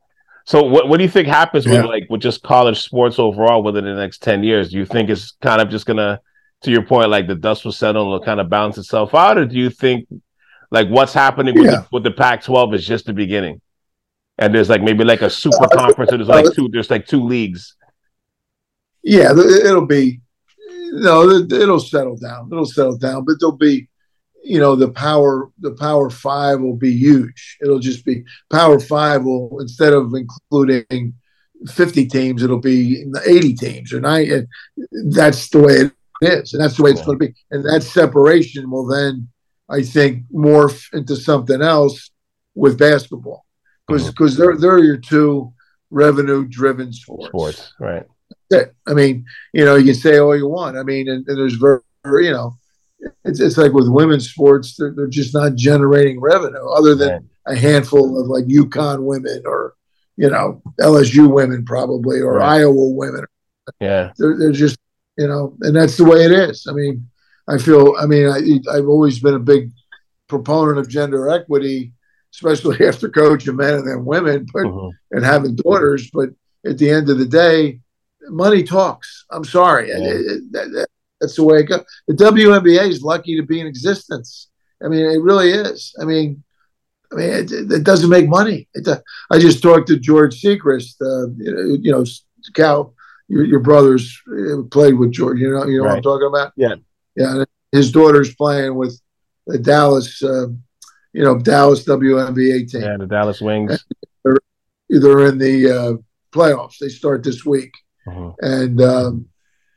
[0.44, 1.82] So what what do you think happens yeah.
[1.82, 4.70] with like with just college sports overall within the next ten years?
[4.70, 6.20] Do you think it's kind of just gonna,
[6.62, 9.38] to your point, like the dust will settle and it'll kind of balance itself out,
[9.38, 10.08] or do you think
[10.70, 11.70] like what's happening with, yeah.
[11.70, 13.60] the, with the Pac-12 is just the beginning,
[14.44, 17.06] and there's like maybe like a super uh, conference, or there's like two there's like
[17.06, 17.76] two leagues
[19.02, 20.20] yeah, it'll be,
[20.68, 22.48] no, it'll settle down.
[22.52, 23.88] It'll settle down, but there'll be,
[24.44, 27.58] you know, the power, the power five will be huge.
[27.60, 31.14] It'll just be power five will instead of including
[31.68, 34.48] 50 teams, it'll be 80 teams or nine.
[35.10, 36.52] That's the way it is.
[36.52, 37.34] And that's the way it's going to be.
[37.50, 39.28] And that separation will then,
[39.68, 42.10] I think, morph into something else
[42.54, 43.44] with basketball
[43.92, 45.52] because because they're, they're your two
[45.90, 47.28] revenue driven sports.
[47.28, 48.06] Sports, right.
[48.86, 50.76] I mean, you know, you can say all you want.
[50.76, 52.56] I mean, and, and there's very, very, you know,
[53.24, 57.22] it's, it's like with women's sports, they're, they're just not generating revenue other than right.
[57.46, 59.74] a handful of like UConn women or,
[60.16, 62.60] you know, LSU women probably or right.
[62.60, 63.24] Iowa women.
[63.80, 64.12] Yeah.
[64.18, 64.78] They're, they're just,
[65.16, 66.66] you know, and that's the way it is.
[66.68, 67.08] I mean,
[67.48, 69.70] I feel, I mean, I, I've always been a big
[70.28, 71.92] proponent of gender equity,
[72.32, 75.16] especially after coaching men and then women, but mm-hmm.
[75.16, 76.10] and having daughters.
[76.12, 76.30] But
[76.66, 77.80] at the end of the day,
[78.28, 79.24] money talks.
[79.30, 79.88] I'm sorry.
[79.88, 79.98] Yeah.
[79.98, 80.88] It, it, that,
[81.20, 81.84] that's the way it goes.
[82.08, 84.48] The WNBA is lucky to be in existence.
[84.84, 85.94] I mean, it really is.
[86.00, 86.42] I mean,
[87.12, 88.68] I mean, it, it doesn't make money.
[88.86, 88.96] Uh,
[89.30, 92.04] I just talked to George Siegrist, uh, you know,
[92.54, 92.94] Cal,
[93.28, 95.38] your, your brothers uh, played with George.
[95.38, 95.90] You know, you know right.
[95.90, 96.52] what I'm talking about.
[96.56, 96.74] Yeah,
[97.16, 97.44] yeah.
[97.70, 99.00] His daughter's playing with
[99.46, 100.46] the Dallas, uh,
[101.12, 102.82] you know, Dallas WNBA team.
[102.82, 103.84] Yeah, the Dallas Wings.
[104.24, 104.38] They're,
[104.88, 105.92] they're in the uh,
[106.36, 106.78] playoffs.
[106.78, 107.72] They start this week.
[108.06, 108.32] Uh-huh.
[108.40, 109.26] And um,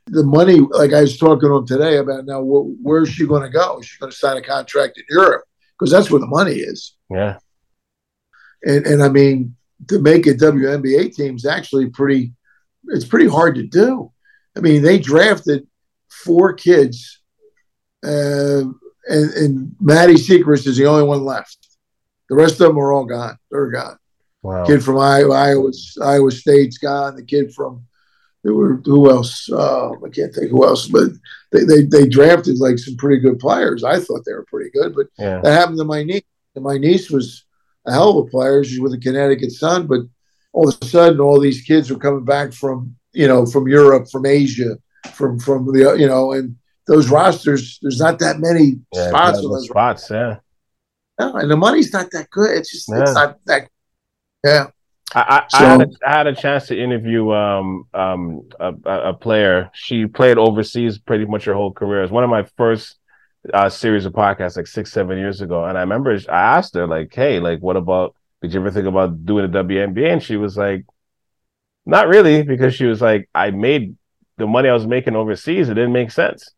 [0.06, 3.42] the money, like I was talking to him today about now, wh- where's she going
[3.42, 3.78] to go?
[3.78, 5.44] Is she going to sign a contract in Europe?
[5.78, 6.96] Because that's where the money is.
[7.10, 7.38] Yeah.
[8.64, 9.56] And and I mean,
[9.88, 12.32] to make a WNBA team is actually pretty.
[12.88, 14.12] It's pretty hard to do.
[14.56, 15.66] I mean, they drafted
[16.08, 17.20] four kids,
[18.04, 18.62] uh,
[19.06, 21.68] and, and Maddy Siegrist is the only one left.
[22.28, 23.38] The rest of them are all gone.
[23.50, 23.98] They're gone.
[24.42, 24.64] Wow.
[24.64, 25.70] Kid from Iowa, Iowa,
[26.02, 27.16] Iowa State's gone.
[27.16, 27.84] The kid from
[28.46, 29.50] there were who else?
[29.50, 31.10] Uh, I can't think who else, but
[31.50, 33.82] they, they they drafted like some pretty good players.
[33.82, 35.40] I thought they were pretty good, but yeah.
[35.40, 36.22] that happened to my niece.
[36.54, 37.44] And my niece was
[37.86, 38.62] a hell of a player.
[38.62, 40.02] She's with the Connecticut Sun, but
[40.52, 44.08] all of a sudden, all these kids were coming back from you know from Europe,
[44.12, 44.78] from Asia,
[45.12, 46.56] from from the you know, and
[46.86, 47.78] those rosters.
[47.82, 49.40] There's not that many yeah, spots.
[49.40, 50.36] Those spots, yeah.
[51.18, 52.50] No, and the money's not that good.
[52.50, 53.02] It's just yeah.
[53.02, 53.68] it's not that.
[54.44, 54.66] Yeah.
[55.14, 58.72] I, I, so, I, had a, I, had a chance to interview um, um, a,
[58.84, 59.70] a, player.
[59.72, 62.02] She played overseas pretty much her whole career.
[62.02, 62.96] It's one of my first
[63.54, 65.64] uh, series of podcasts, like six, seven years ago.
[65.64, 68.14] And I remember I asked her, like, "Hey, like, what about?
[68.42, 70.84] Did you ever think about doing the WNBA?" And she was like,
[71.86, 73.96] "Not really," because she was like, "I made
[74.38, 75.68] the money I was making overseas.
[75.68, 76.52] It didn't make sense."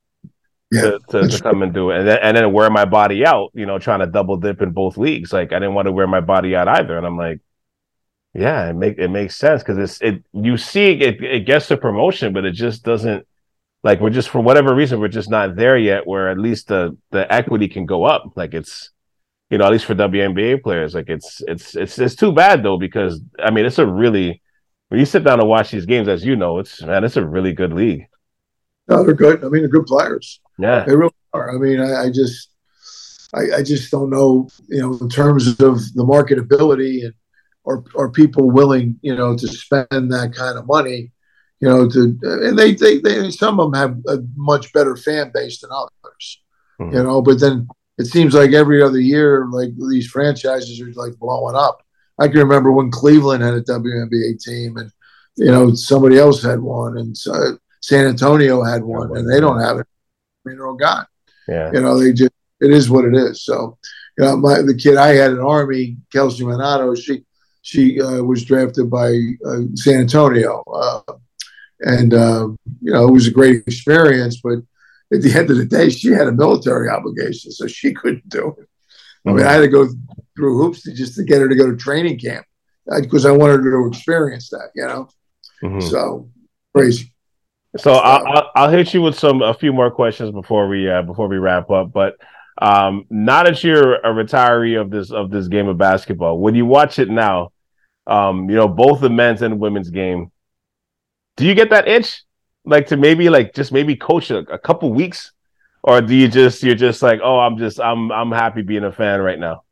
[0.70, 3.24] Yeah, to, to, to come and do it, and then and then wear my body
[3.24, 5.32] out, you know, trying to double dip in both leagues.
[5.32, 7.40] Like I didn't want to wear my body out either, and I'm like,
[8.34, 11.78] yeah, it make it makes sense because it's it you see it it gets the
[11.78, 13.26] promotion, but it just doesn't
[13.82, 16.96] like we're just for whatever reason we're just not there yet where at least the
[17.12, 18.32] the equity can go up.
[18.36, 18.90] Like it's
[19.50, 22.78] you know, at least for WNBA players, like it's it's it's it's too bad though,
[22.78, 24.42] because I mean it's a really
[24.88, 27.26] when you sit down and watch these games, as you know, it's man, it's a
[27.26, 28.06] really good league.
[28.88, 29.44] No, they're good.
[29.44, 30.40] I mean, they're good players.
[30.58, 31.54] Yeah, they really are.
[31.54, 32.50] I mean, I, I just,
[33.34, 35.58] I, I, just don't know, you know, in terms of
[35.94, 37.14] the marketability and
[37.64, 41.12] or or people willing, you know, to spend that kind of money,
[41.60, 45.30] you know, to and they they, they some of them have a much better fan
[45.32, 46.42] base than others,
[46.80, 46.96] mm-hmm.
[46.96, 47.20] you know.
[47.20, 47.68] But then
[47.98, 51.82] it seems like every other year, like these franchises are like blowing up.
[52.18, 54.90] I can remember when Cleveland had a WNBA team, and
[55.36, 59.60] you know somebody else had one, and so San Antonio had one, and they don't
[59.60, 59.86] have it.
[60.48, 61.06] Mean, they're all gone.
[61.46, 63.44] Yeah, you know, they just it is what it is.
[63.44, 63.78] So,
[64.18, 67.24] you know, my the kid I had in Army, Kelsey Minato, she
[67.62, 69.14] she uh, was drafted by
[69.46, 71.12] uh, San Antonio, uh,
[71.80, 72.48] and uh,
[72.80, 74.40] you know it was a great experience.
[74.42, 74.58] But
[75.12, 78.56] at the end of the day, she had a military obligation, so she couldn't do
[78.58, 78.68] it.
[79.26, 79.86] I mean, I had to go
[80.36, 82.46] through hoops to just to get her to go to training camp
[83.00, 84.70] because I wanted her to experience that.
[84.74, 85.08] You know,
[85.62, 85.80] mm-hmm.
[85.80, 86.30] so
[86.74, 87.12] crazy.
[87.76, 91.28] So I'll, I'll hit you with some a few more questions before we uh, before
[91.28, 92.16] we wrap up, but
[92.60, 96.66] um, now that you're a retiree of this of this game of basketball, when you
[96.66, 97.52] watch it now,
[98.06, 100.32] um, you know, both the men's and women's game.
[101.36, 102.24] Do you get that itch?
[102.64, 105.32] Like to maybe like just maybe coach a, a couple weeks?
[105.82, 108.92] Or do you just you're just like, oh, I'm just I'm I'm happy being a
[108.92, 109.62] fan right now?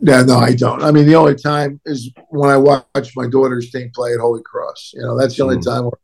[0.00, 0.82] Yeah, no, I don't.
[0.82, 4.42] I mean, the only time is when I watch my daughter's team play at Holy
[4.42, 4.92] Cross.
[4.94, 5.64] You know, that's the only mm.
[5.64, 5.98] time where,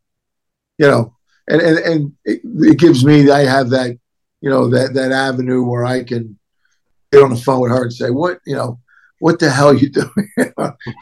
[0.77, 1.15] you know,
[1.47, 3.97] and and and it, it, gives me I have that,
[4.41, 6.37] you know, that that avenue where I can
[7.11, 8.79] get on the phone with her and say, what, you know,
[9.19, 10.31] what the hell are you doing?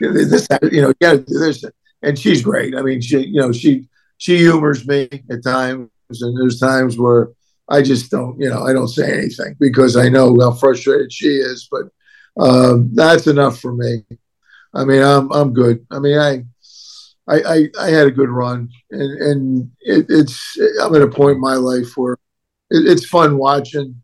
[0.02, 1.64] this, you know, do this.
[2.02, 2.76] And she's great.
[2.76, 7.30] I mean, she, you know, she she humors me at times, and there's times where
[7.70, 11.28] I just don't, you know, I don't say anything because I know how frustrated she
[11.28, 11.68] is.
[11.72, 11.84] But
[12.42, 14.04] um, that's enough for me.
[14.74, 15.86] I mean, I'm I'm good.
[15.92, 16.44] I mean, I.
[17.28, 21.36] I, I, I had a good run, and, and it, it's I'm at a point
[21.36, 22.14] in my life where
[22.70, 24.04] it, it's fun watching,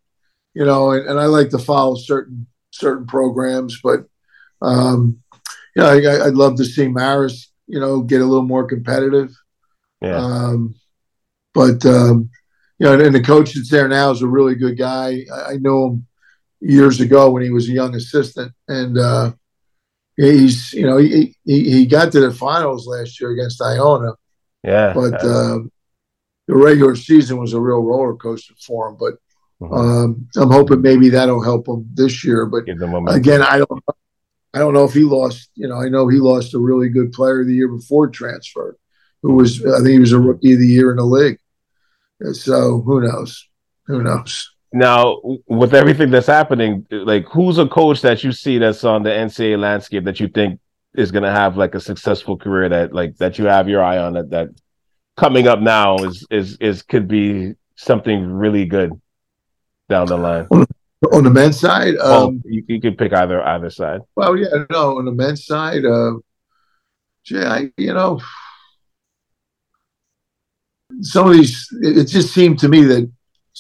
[0.54, 4.06] you know, and, and I like to follow certain certain programs, but
[4.62, 5.20] um,
[5.76, 9.32] you know, I, would love to see Marist, you know, get a little more competitive.
[10.02, 10.18] Yeah.
[10.18, 10.76] Um,
[11.54, 12.30] but um,
[12.78, 15.26] you know, and the coach that's there now is a really good guy.
[15.34, 16.08] I, I know him
[16.62, 19.32] years ago when he was a young assistant, and uh,
[20.20, 24.14] he's you know he, he he got to the finals last year against Iona.
[24.64, 24.94] Yeah.
[24.94, 25.60] But uh,
[26.48, 28.98] the regular season was a real roller coaster for him.
[29.00, 29.16] But
[29.62, 29.74] Mm-hmm.
[29.74, 32.46] Um, I'm hoping maybe that'll help him this year.
[32.46, 32.64] But
[33.10, 33.84] again, I don't,
[34.54, 35.50] I don't know if he lost.
[35.56, 38.78] You know, I know he lost a really good player the year before transfer,
[39.22, 41.40] who was I think he was a rookie of the year in the league.
[42.34, 43.48] So who knows?
[43.88, 44.50] Who knows?
[44.72, 49.10] Now, with everything that's happening, like who's a coach that you see that's on the
[49.10, 50.60] NCAA landscape that you think
[50.94, 53.98] is going to have like a successful career that like that you have your eye
[53.98, 54.50] on that that
[55.18, 58.92] coming up now is is is could be something really good
[59.88, 60.48] down the line?
[61.14, 64.02] On, the men's side, oh, um, you, you can pick either either side.
[64.16, 66.16] Well, yeah, no, on the men's side, uh,
[67.30, 68.20] yeah, I, you know,
[71.02, 73.10] some of these, it, just seemed to me that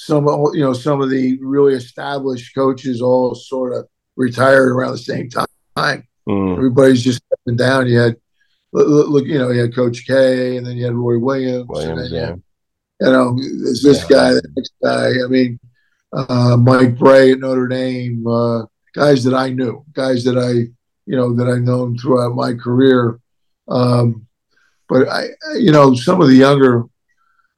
[0.05, 4.97] some, you know, some of the really established coaches all sort of retired around the
[4.97, 6.07] same time.
[6.27, 6.57] Mm.
[6.57, 7.87] Everybody's just stepping down.
[7.87, 8.15] You had,
[8.71, 11.99] look, you know, you had Coach K, and then you had Roy Williams, Williams and
[11.99, 12.29] then yeah.
[12.29, 12.43] you,
[13.01, 14.15] you know, there's this yeah.
[14.15, 15.07] guy, the next guy.
[15.23, 15.59] I mean,
[16.13, 20.71] uh, Mike Brey at Notre Dame, uh, guys that I knew, guys that I,
[21.05, 23.19] you know, that I've known throughout my career.
[23.67, 24.27] Um,
[24.87, 26.83] but I, you know, some of the younger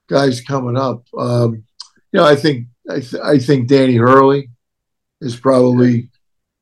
[0.09, 1.63] guys coming up, um,
[2.11, 4.49] you know, I think I, th- I think Danny Hurley
[5.21, 6.09] is probably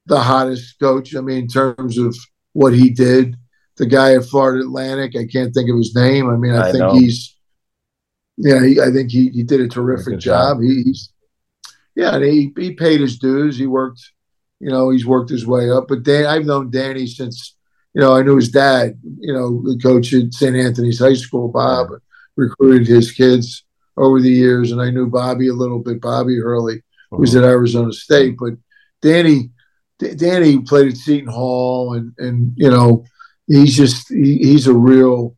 [0.06, 1.16] the hottest coach.
[1.16, 2.16] I mean, in terms of
[2.54, 3.36] what he did,
[3.78, 6.30] the guy at Florida Atlantic, I can't think of his name.
[6.30, 6.94] I mean, I, I think know.
[6.94, 7.36] he's,
[8.38, 10.58] yeah, he, I think he, he did a terrific job.
[10.58, 10.62] job.
[10.62, 11.12] He, he's
[11.96, 13.58] yeah, and he he paid his dues.
[13.58, 14.02] He worked,
[14.60, 15.88] you know, he's worked his way up.
[15.88, 17.56] But Dan, I've known Danny since,
[17.94, 20.56] you you know, I knew his dad, you know, the coach at St.
[20.56, 21.90] Anthony's High School, Bob,
[22.36, 23.66] recruited his kids
[24.00, 26.82] over the years, and I knew Bobby a little bit, Bobby Hurley,
[27.12, 28.38] was at Arizona State.
[28.40, 28.54] But
[29.02, 29.52] Danny,
[30.00, 33.06] D- Danny played at Seton Hall, and and you know,
[33.48, 35.36] he's just he, he's a real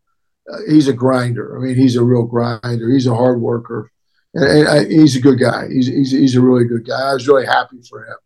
[0.51, 1.57] uh, he's a grinder.
[1.57, 2.89] I mean, he's a real grinder.
[2.89, 3.91] He's a hard worker,
[4.33, 5.67] and, and I, he's a good guy.
[5.67, 7.09] He's, he's he's a really good guy.
[7.09, 8.17] I was really happy for him.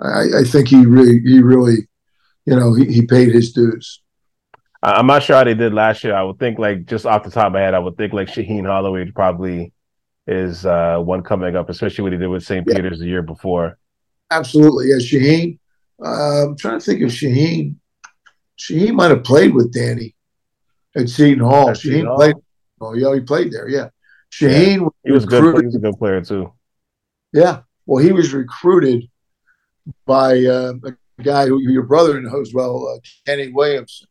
[0.00, 1.88] I, I think he really he really,
[2.44, 4.02] you know, he, he paid his dues.
[4.84, 6.14] I'm not sure how they did last year.
[6.14, 8.28] I would think like just off the top of my head, I would think like
[8.28, 9.72] Shaheen Holloway probably
[10.26, 12.66] is uh, one coming up, especially what he did with St.
[12.68, 12.74] Yeah.
[12.74, 13.78] Peter's the year before.
[14.30, 14.96] Absolutely, yeah.
[14.96, 15.58] Shaheen.
[16.04, 17.76] Uh, I'm trying to think of Shaheen.
[18.58, 20.14] Shaheen might have played with Danny
[20.94, 21.70] at Seton Hall.
[21.70, 22.16] At Shaheen Hall?
[22.16, 22.34] played.
[22.80, 23.68] Oh, yeah, he played there.
[23.68, 23.88] Yeah,
[24.30, 24.80] Shaheen.
[24.80, 24.88] Yeah.
[25.04, 25.60] He was good.
[25.60, 26.52] He was a good player too.
[27.32, 27.60] Yeah.
[27.86, 29.08] Well, he was recruited
[30.04, 34.08] by uh, a guy who your brother knows well, uh, Kenny Williamson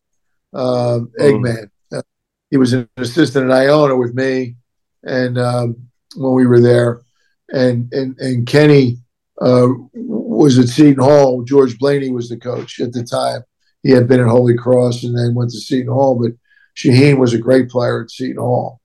[0.53, 1.69] uh, Eggman.
[1.91, 2.01] Uh,
[2.49, 4.55] he was an assistant at Iona with me,
[5.03, 7.01] and um, when we were there,
[7.49, 8.97] and and and Kenny
[9.41, 11.43] uh, was at Seton Hall.
[11.43, 13.41] George Blaney was the coach at the time.
[13.81, 16.31] He had been at Holy Cross and then went to Seton Hall, but
[16.75, 18.81] Shaheen was a great player at Seton Hall,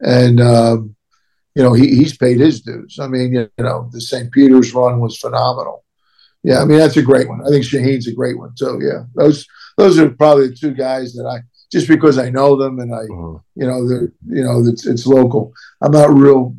[0.00, 0.94] and um,
[1.54, 2.98] you know he, he's paid his dues.
[3.00, 4.30] I mean, you know, the St.
[4.30, 5.84] Peter's run was phenomenal.
[6.42, 7.40] Yeah, I mean that's a great one.
[7.46, 8.80] I think Shaheen's a great one too.
[8.82, 9.46] Yeah, those
[9.82, 11.40] those are probably the two guys that I
[11.72, 13.60] just because I know them and I, mm-hmm.
[13.60, 15.52] you know, they're you know it's it's local.
[15.80, 16.54] I'm not real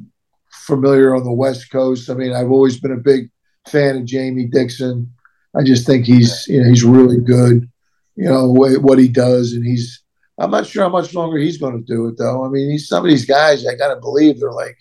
[0.52, 2.10] familiar on the West Coast.
[2.10, 3.30] I mean, I've always been a big
[3.68, 5.14] fan of Jamie Dixon.
[5.56, 7.70] I just think he's you know he's really good.
[8.16, 10.02] You know what he does, and he's.
[10.40, 12.44] I'm not sure how much longer he's going to do it though.
[12.44, 13.68] I mean, he's some of these guys.
[13.68, 14.78] I got to believe they're like,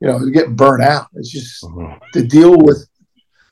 [0.00, 1.06] you know, they're getting burnt out.
[1.14, 1.96] It's just mm-hmm.
[2.12, 2.86] to deal with.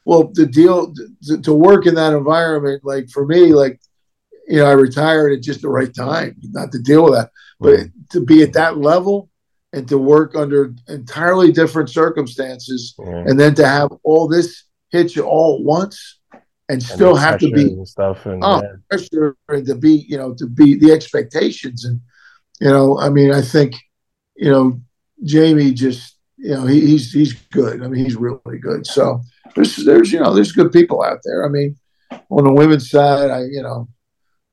[0.05, 0.93] Well, the deal
[1.27, 3.79] to, to work in that environment, like for me, like
[4.49, 7.31] you know, I retired at just the right time, not to deal with that,
[7.61, 7.91] but right.
[8.11, 9.29] to be at that level
[9.75, 15.25] and to work under entirely different circumstances, and then to have all this hit you
[15.25, 16.19] all at once,
[16.71, 18.73] and still have to be and stuff, and oh, yeah.
[18.89, 22.01] pressure and to be, you know, to be the expectations, and
[22.59, 23.75] you know, I mean, I think,
[24.35, 24.81] you know,
[25.23, 27.83] Jamie just, you know, he, he's he's good.
[27.83, 28.87] I mean, he's really good.
[28.87, 29.21] So
[29.55, 31.45] there's there's you know there's good people out there.
[31.45, 31.77] I mean,
[32.31, 33.89] on the women's side, I you know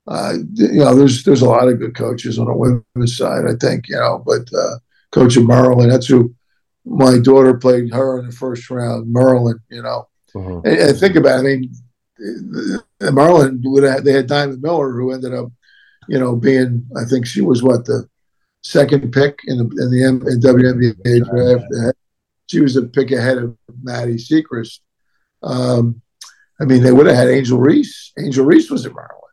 [0.07, 3.45] uh, you know, there's there's a lot of good coaches on the women's side.
[3.47, 4.77] I think you know, but uh,
[5.11, 6.33] Coach of Maryland, that's who
[6.85, 9.11] my daughter played her in the first round.
[9.11, 10.67] Maryland, you know, mm-hmm.
[10.67, 11.43] and, and, think about.
[11.43, 11.69] It,
[12.99, 13.65] I mean, Maryland
[14.03, 15.47] they had Diamond Miller, who ended up,
[16.07, 18.07] you know, being I think she was what the
[18.61, 21.97] second pick in the in the M, in WNBA draft.
[22.47, 24.79] She was a pick ahead of Maddy Siegrist.
[25.41, 26.01] Um,
[26.61, 28.13] I mean, they would have had Angel Reese.
[28.19, 29.24] Angel Reese was at Maryland.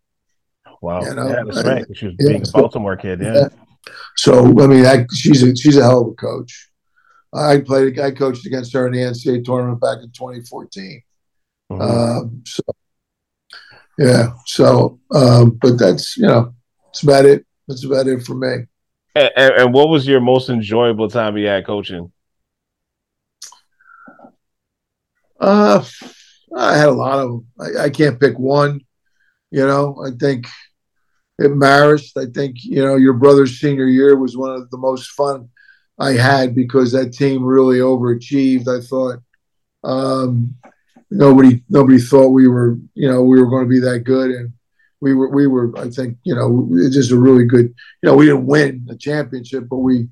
[0.83, 1.03] Wow.
[1.03, 1.29] You know?
[1.29, 1.87] Yeah, that's right.
[1.95, 3.21] She was yeah, being a Baltimore kid.
[3.23, 3.35] Yeah.
[3.35, 3.49] yeah.
[4.17, 6.71] So I mean, I, she's a she's a hell of a coach.
[7.33, 7.99] I played.
[7.99, 11.03] I coached against her in the NCAA tournament back in 2014.
[11.71, 11.81] Mm-hmm.
[11.81, 12.63] Um, so
[13.99, 14.33] yeah.
[14.45, 16.55] So, um, but that's you know,
[16.87, 17.47] that's about it.
[17.69, 18.67] That's about it for me.
[19.15, 22.11] And, and, what was your most enjoyable time you had coaching?
[25.39, 25.85] Uh,
[26.57, 27.47] I had a lot of them.
[27.61, 28.81] I, I can't pick one.
[29.51, 30.47] You know, I think
[31.41, 32.17] Marist.
[32.17, 35.49] I think you know your brother's senior year was one of the most fun
[35.99, 38.69] I had because that team really overachieved.
[38.69, 39.21] I thought
[39.85, 40.55] um,
[41.11, 44.53] nobody nobody thought we were you know we were going to be that good, and
[45.01, 48.27] we were we were I think you know just a really good you know we
[48.27, 50.09] didn't win the championship, but we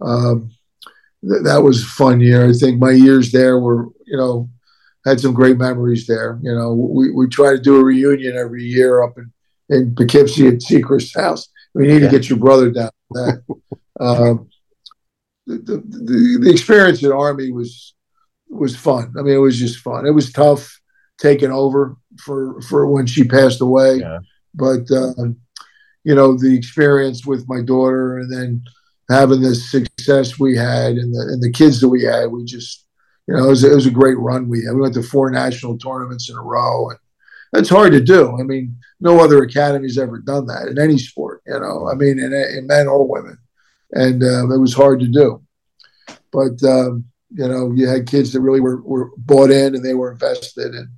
[0.00, 0.50] um,
[1.28, 2.48] th- that was a fun year.
[2.48, 4.48] I think my years there were you know
[5.04, 6.38] had some great memories there.
[6.42, 9.32] You know we we try to do a reunion every year up in
[9.68, 11.48] in Poughkeepsie at Siegrist's house.
[11.74, 12.10] We need yeah.
[12.10, 12.90] to get your brother down.
[13.10, 13.42] That
[14.00, 14.48] um,
[15.46, 17.94] the, the, the experience at Army was
[18.48, 19.12] was fun.
[19.18, 20.06] I mean, it was just fun.
[20.06, 20.80] It was tough
[21.18, 24.20] taking over for for when she passed away, yeah.
[24.54, 25.36] but um,
[26.04, 28.62] you know the experience with my daughter and then
[29.10, 32.86] having the success we had and the and the kids that we had, we just
[33.26, 34.74] you know it was, it was a great run we had.
[34.74, 36.98] We went to four national tournaments in a row and
[37.54, 38.36] that's hard to do.
[38.38, 42.18] I mean, no other academy's ever done that in any sport, you know, I mean,
[42.18, 43.38] in, in men or women.
[43.92, 45.40] And um, it was hard to do.
[46.32, 49.94] But, um, you know, you had kids that really were, were bought in and they
[49.94, 50.88] were invested and,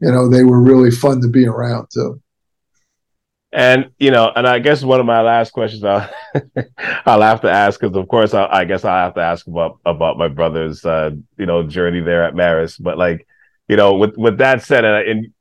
[0.00, 2.20] you know, they were really fun to be around too.
[3.54, 6.08] And you know, and I guess one of my last questions I'll,
[7.04, 9.78] I'll have to ask because, of course, I, I, guess I'll have to ask about
[9.84, 12.82] about my brother's, uh, you know, journey there at Marist.
[12.82, 13.26] But like,
[13.68, 15.34] you know, with with that said, and, and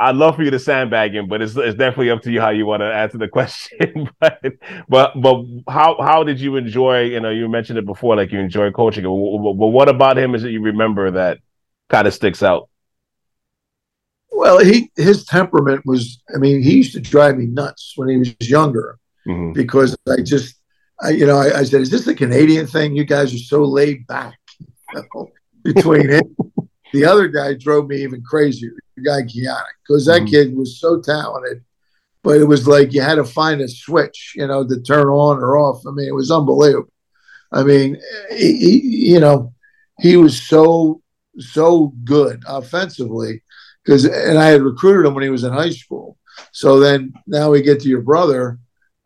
[0.00, 2.48] I'd love for you to sandbag him, but it's it's definitely up to you how
[2.48, 4.08] you want to answer the question.
[4.18, 4.40] but
[4.88, 7.02] but but how how did you enjoy?
[7.02, 9.04] You know, you mentioned it before, like you enjoy coaching.
[9.04, 11.38] But what about him is that you remember that
[11.90, 12.70] kind of sticks out?
[14.32, 16.22] Well, he his temperament was.
[16.34, 19.52] I mean, he used to drive me nuts when he was younger mm-hmm.
[19.52, 20.56] because I just,
[21.02, 22.96] I, you know, I, I, said, "Is this a Canadian thing?
[22.96, 24.38] You guys are so laid back."
[24.94, 25.28] You know,
[25.62, 26.36] between him,
[26.92, 28.72] the other guy drove me even crazier.
[28.96, 30.26] The guy Keanu, because that mm-hmm.
[30.26, 31.64] kid was so talented,
[32.22, 35.38] but it was like you had to find a switch, you know, to turn on
[35.38, 35.82] or off.
[35.86, 36.92] I mean, it was unbelievable.
[37.52, 38.80] I mean, he, he
[39.12, 39.54] you know,
[40.00, 41.02] he was so
[41.38, 43.42] so good offensively
[43.84, 46.16] because and I had recruited him when he was in high school.
[46.52, 48.58] So then now we get to your brother,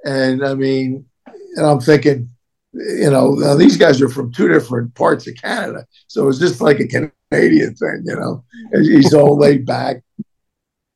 [0.04, 2.30] and I mean, and I'm thinking,
[2.74, 6.80] you know, these guys are from two different parts of Canada, so it's just like
[6.80, 8.44] a Canadian thing, you know.
[8.72, 10.02] He's all laid back,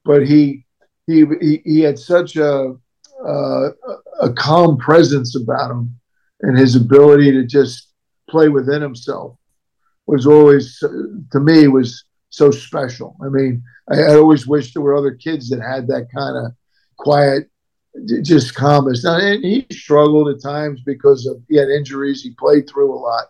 [0.04, 0.66] but he
[1.06, 1.24] he
[1.64, 2.74] he, had such a
[3.26, 3.68] uh,
[4.20, 5.98] a calm presence about him,
[6.42, 7.92] and his ability to just
[8.28, 9.36] play within himself
[10.06, 13.16] was always to me was so special.
[13.24, 16.52] I mean, I, I always wish there were other kids that had that kind of
[16.96, 17.48] quiet,
[18.22, 19.04] just calmness.
[19.04, 22.22] Now, he struggled at times because of he had injuries.
[22.22, 23.26] He played through a lot.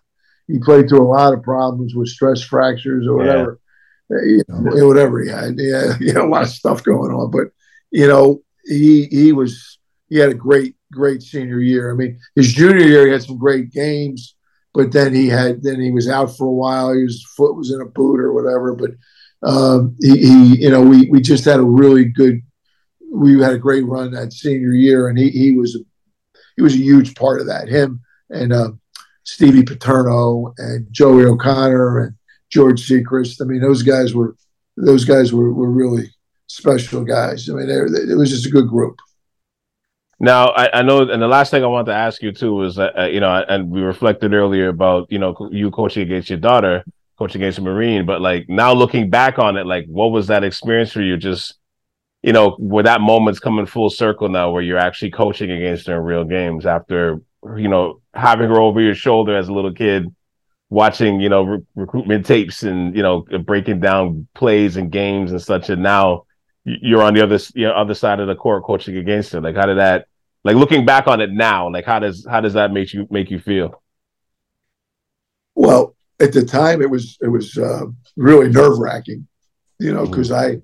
[0.47, 3.61] He played through a lot of problems with stress fractures or whatever.
[4.11, 4.17] Yeah.
[4.25, 7.31] You know, whatever he had, yeah, he had a lot of stuff going on.
[7.31, 7.49] But
[7.91, 9.79] you know, he he was
[10.09, 11.91] he had a great great senior year.
[11.91, 14.35] I mean, his junior year he had some great games
[14.79, 16.93] but then he had then he was out for a while.
[16.93, 18.75] His foot was in a boot or whatever.
[18.75, 18.91] But
[19.43, 22.43] um, he, he, you know, we we just had a really good.
[23.11, 25.79] We had a great run that senior year, and he he was a,
[26.57, 27.69] he was a huge part of that.
[27.69, 28.01] Him
[28.31, 28.71] and uh,
[29.25, 32.15] Stevie Paterno and Joey O'Connor and
[32.51, 33.41] George Siegrist.
[33.41, 34.37] I mean, those guys were
[34.77, 36.11] those guys were, were really
[36.47, 37.49] special guys.
[37.49, 38.99] I mean, it was just a good group.
[40.21, 42.79] Now, I, I, know, and the last thing I want to ask you too is,
[42.79, 46.41] uh, uh, you know, and we reflected earlier about, you know, you coaching against your
[46.41, 46.85] daughter,
[47.19, 50.91] coaching against Maureen, but like now looking back on it, like what was that experience
[50.91, 51.17] for you?
[51.17, 51.55] Just,
[52.23, 55.97] you know, where that moment's coming full circle now, where you're actually coaching against her
[55.97, 57.21] in real games after,
[57.57, 60.07] you know, having her over your shoulder as a little kid,
[60.71, 65.41] watching, you know, re- recruitment tapes and you know, breaking down plays and games and
[65.41, 66.25] such, and now
[66.65, 69.41] you're on the other you know, other side of the court coaching against her.
[69.41, 70.07] Like, how did that?
[70.45, 73.31] Like looking back on it now, like how does how does that make you make
[73.31, 73.83] you feel?
[75.55, 79.27] Well, at the time, it was it was uh, really nerve wracking,
[79.79, 80.59] you know, because mm-hmm.
[80.59, 80.63] I,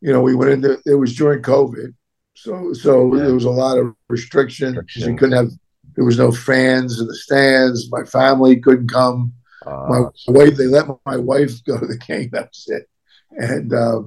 [0.00, 1.94] you know, we went into it was during COVID,
[2.34, 3.24] so so yeah.
[3.24, 4.76] there was a lot of restrictions.
[4.76, 5.12] Restriction.
[5.12, 5.50] You couldn't have
[5.96, 7.90] there was no fans in the stands.
[7.90, 9.32] My family couldn't come.
[9.66, 12.30] Uh, my wife they let my wife go to the game.
[12.32, 12.88] That's it,
[13.30, 13.72] and.
[13.72, 14.02] Uh,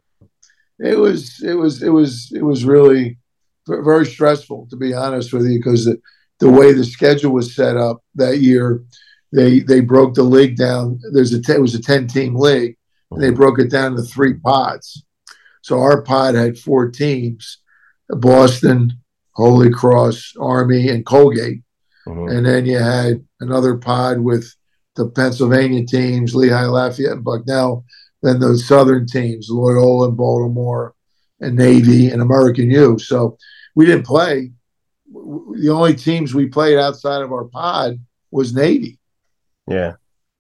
[0.81, 3.17] it was it was it was it was really
[3.67, 6.01] very stressful to be honest with you because the,
[6.39, 8.83] the way the schedule was set up that year
[9.31, 12.75] they they broke the league down there's a it was a 10 team league
[13.11, 15.03] and they broke it down into three pods
[15.62, 17.59] so our pod had four teams
[18.09, 18.91] boston
[19.34, 21.62] holy cross army and colgate
[22.07, 22.28] mm-hmm.
[22.30, 24.53] and then you had another pod with
[24.95, 27.86] the pennsylvania teams lehigh lafayette and bucknell
[28.22, 30.93] then those Southern teams, Loyola and Baltimore
[31.39, 32.99] and Navy and American U.
[32.99, 33.38] So
[33.76, 34.51] we didn't play.
[35.12, 37.99] The only teams we played outside of our pod
[38.30, 38.99] was Navy.
[39.68, 39.93] Yeah.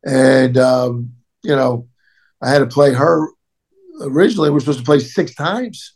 [0.05, 1.13] And, um,
[1.43, 1.87] you know,
[2.41, 3.27] I had to play her.
[4.01, 5.95] Originally, we were supposed to play six times.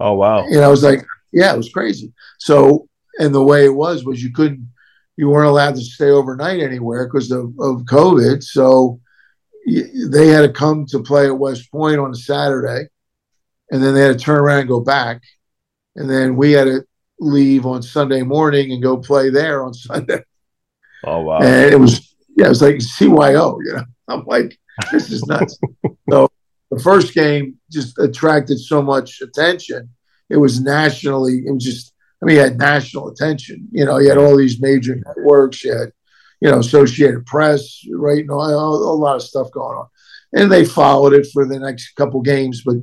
[0.00, 0.44] Oh, wow.
[0.44, 2.12] And I was like, yeah, it was crazy.
[2.38, 4.68] So, and the way it was, was you couldn't,
[5.16, 8.42] you weren't allowed to stay overnight anywhere because of, of COVID.
[8.42, 9.00] So,
[9.64, 12.88] they had to come to play at West Point on a Saturday,
[13.70, 15.22] and then they had to turn around and go back,
[15.96, 16.84] and then we had to
[17.20, 20.22] leave on Sunday morning and go play there on Sunday.
[21.04, 21.38] Oh wow!
[21.38, 23.58] And it was yeah, it was like CYO.
[23.64, 24.58] You know, I'm like,
[24.90, 25.58] this is nuts.
[26.10, 26.30] so
[26.72, 29.90] the first game just attracted so much attention.
[30.28, 31.42] It was nationally.
[31.46, 31.92] It was just.
[32.20, 33.68] I mean, you had national attention.
[33.72, 35.64] You know, you had all these major networks.
[35.64, 35.92] You had
[36.42, 38.18] you know, Associated Press, right?
[38.18, 39.86] You know, a, a lot of stuff going on.
[40.32, 42.64] And they followed it for the next couple games.
[42.66, 42.78] But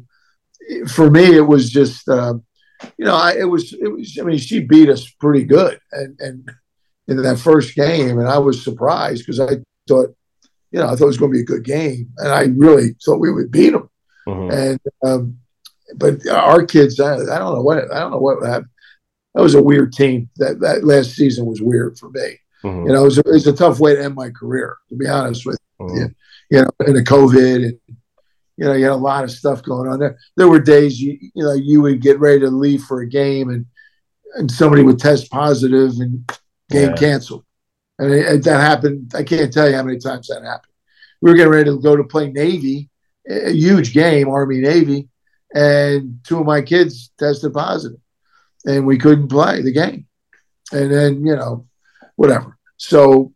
[0.90, 2.36] for me, it was just, uh,
[2.98, 5.78] you know, I, it was, it was, I mean, she beat us pretty good.
[5.92, 6.50] And, and
[7.10, 9.58] in that first game, and I was surprised because I
[9.90, 10.16] thought,
[10.72, 12.12] you know, I thought it was going to be a good game.
[12.18, 13.90] And I really thought we would beat them.
[14.28, 14.52] Mm-hmm.
[14.52, 15.38] And, um,
[15.96, 18.70] but our kids, I, I, don't know what, I don't know what happened.
[19.34, 20.30] That was a weird team.
[20.38, 22.38] That, that last season was weird for me.
[22.64, 22.88] Mm-hmm.
[22.88, 24.96] You know, it was, a, it was, a, tough way to end my career, to
[24.96, 25.96] be honest with mm-hmm.
[25.96, 26.16] you.
[26.52, 27.80] You know, in the COVID and
[28.60, 30.18] you know, you had a lot of stuff going on there.
[30.36, 33.50] There were days you you know you would get ready to leave for a game
[33.50, 33.66] and
[34.36, 36.28] and somebody would test positive and
[36.70, 36.96] game Yeah.
[36.96, 37.46] canceled.
[38.00, 39.14] And it, it- that happened.
[39.16, 40.74] I can't tell you how many times that happened.
[41.22, 42.90] We were getting ready to go to play Navy,
[43.30, 45.10] a huge game, Army Navy,
[45.54, 48.00] and two of my kids tested positive,
[48.66, 50.08] and we couldn't play the game.
[50.72, 51.68] And then you know,
[52.16, 52.58] whatever.
[52.78, 53.34] So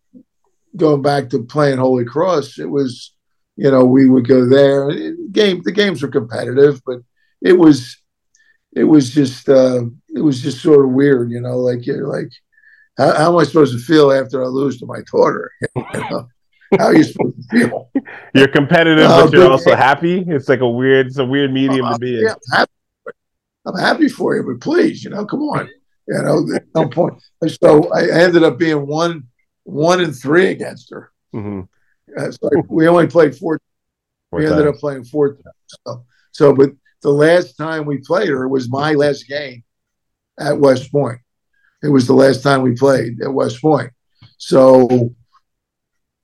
[0.78, 3.14] going back to playing Holy Cross, it was,
[3.57, 4.89] you know, we would go there.
[5.32, 6.99] Game the games were competitive, but
[7.41, 7.97] it was,
[8.76, 9.84] it was just, uh,
[10.16, 12.32] it was just sort of weird, you know, like you're like,
[12.97, 15.51] how, how am I supposed to feel after I lose to my daughter?
[15.75, 16.27] You know?
[16.79, 17.91] how are you supposed to feel?
[18.33, 20.23] You're competitive, Uh, but you're but- also happy.
[20.27, 22.27] It's like a weird, it's a weird medium to be in.
[22.29, 22.71] I'm happy.
[23.65, 25.69] I'm happy for you, but please, you know, come on.
[26.07, 27.13] You know, there's no point.
[27.61, 29.23] So I ended up being one,
[29.63, 31.11] one and three against her.
[31.33, 31.67] Mhm.
[32.17, 33.59] Uh, so we only played four.
[34.31, 35.45] Four we ended up playing four times.
[35.85, 36.71] So, so, but
[37.03, 39.63] the last time we played her was my last game
[40.39, 41.19] at West Point.
[41.84, 43.91] It was the last time we played at West Point.
[44.38, 45.13] So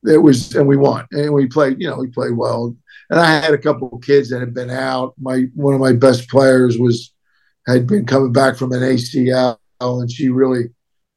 [0.03, 1.79] it was, and we won, and we played.
[1.79, 2.75] You know, we played well.
[3.09, 5.13] And I had a couple of kids that had been out.
[5.19, 7.13] My one of my best players was
[7.67, 10.69] had been coming back from an ACL, and she really,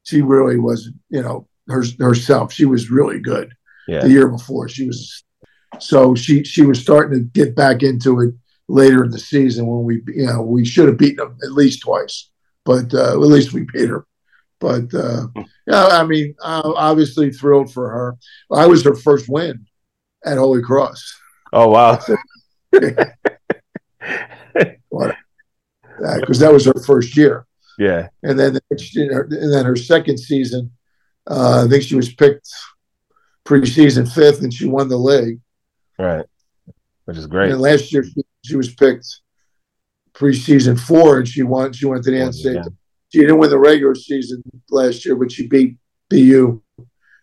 [0.02, 2.52] she really was, you know, her, herself.
[2.52, 3.52] She was really good
[3.86, 4.00] Yeah.
[4.00, 4.68] the year before.
[4.68, 5.22] She was
[5.78, 8.34] so she she was starting to get back into it
[8.68, 11.82] later in the season when we you know we should have beaten them at least
[11.82, 12.30] twice,
[12.64, 14.04] but uh, at least we beat her.
[14.62, 15.26] But uh,
[15.66, 18.16] yeah, I mean, uh, obviously thrilled for her.
[18.50, 19.66] I was her first win
[20.24, 21.02] at Holy Cross
[21.52, 22.00] Oh wow.
[22.70, 23.14] because
[26.38, 27.46] that was her first year,
[27.78, 28.08] yeah.
[28.22, 30.72] and then the next year, and then her second season,
[31.30, 32.48] uh, I think she was picked
[33.44, 35.40] preseason fifth, and she won the league.
[35.98, 36.24] Right.
[37.04, 37.50] Which is great.
[37.50, 39.20] And last year she, she was picked
[40.14, 41.74] preseason four, and she won.
[41.74, 42.74] She went to the NCAA.
[43.12, 45.76] She didn't win the regular season last year, but she beat
[46.08, 46.62] BU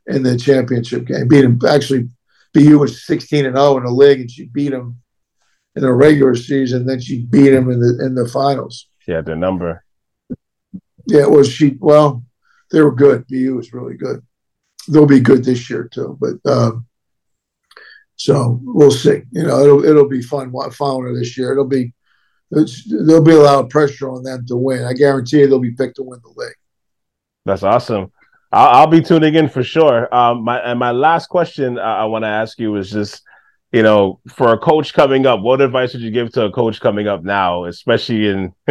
[0.08, 1.28] in the championship game.
[1.28, 2.10] Beat them actually.
[2.54, 4.98] BU was sixteen and zero in the league, and she beat them
[5.76, 6.86] in the regular season.
[6.86, 8.88] Then she beat them in the in the finals.
[9.00, 9.84] She had the number.
[11.08, 11.78] Yeah, it was she.
[11.80, 12.24] Well,
[12.72, 13.26] they were good.
[13.28, 14.22] BU was really good.
[14.88, 16.18] They'll be good this year too.
[16.20, 16.86] But um,
[18.16, 19.24] so we'll see.
[19.32, 21.52] You know, it'll it'll be fun following her this year.
[21.52, 21.94] It'll be
[22.52, 24.84] there'll be a lot of pressure on them to win.
[24.84, 26.56] I guarantee you they'll be picked to win the league.
[27.46, 28.12] That's awesome.
[28.52, 30.14] I'll, I'll be tuning in for sure.
[30.14, 33.24] Um, my and my last question uh, I want to ask you is just,
[33.72, 36.80] you know, for a coach coming up, what advice would you give to a coach
[36.80, 38.54] coming up now, especially in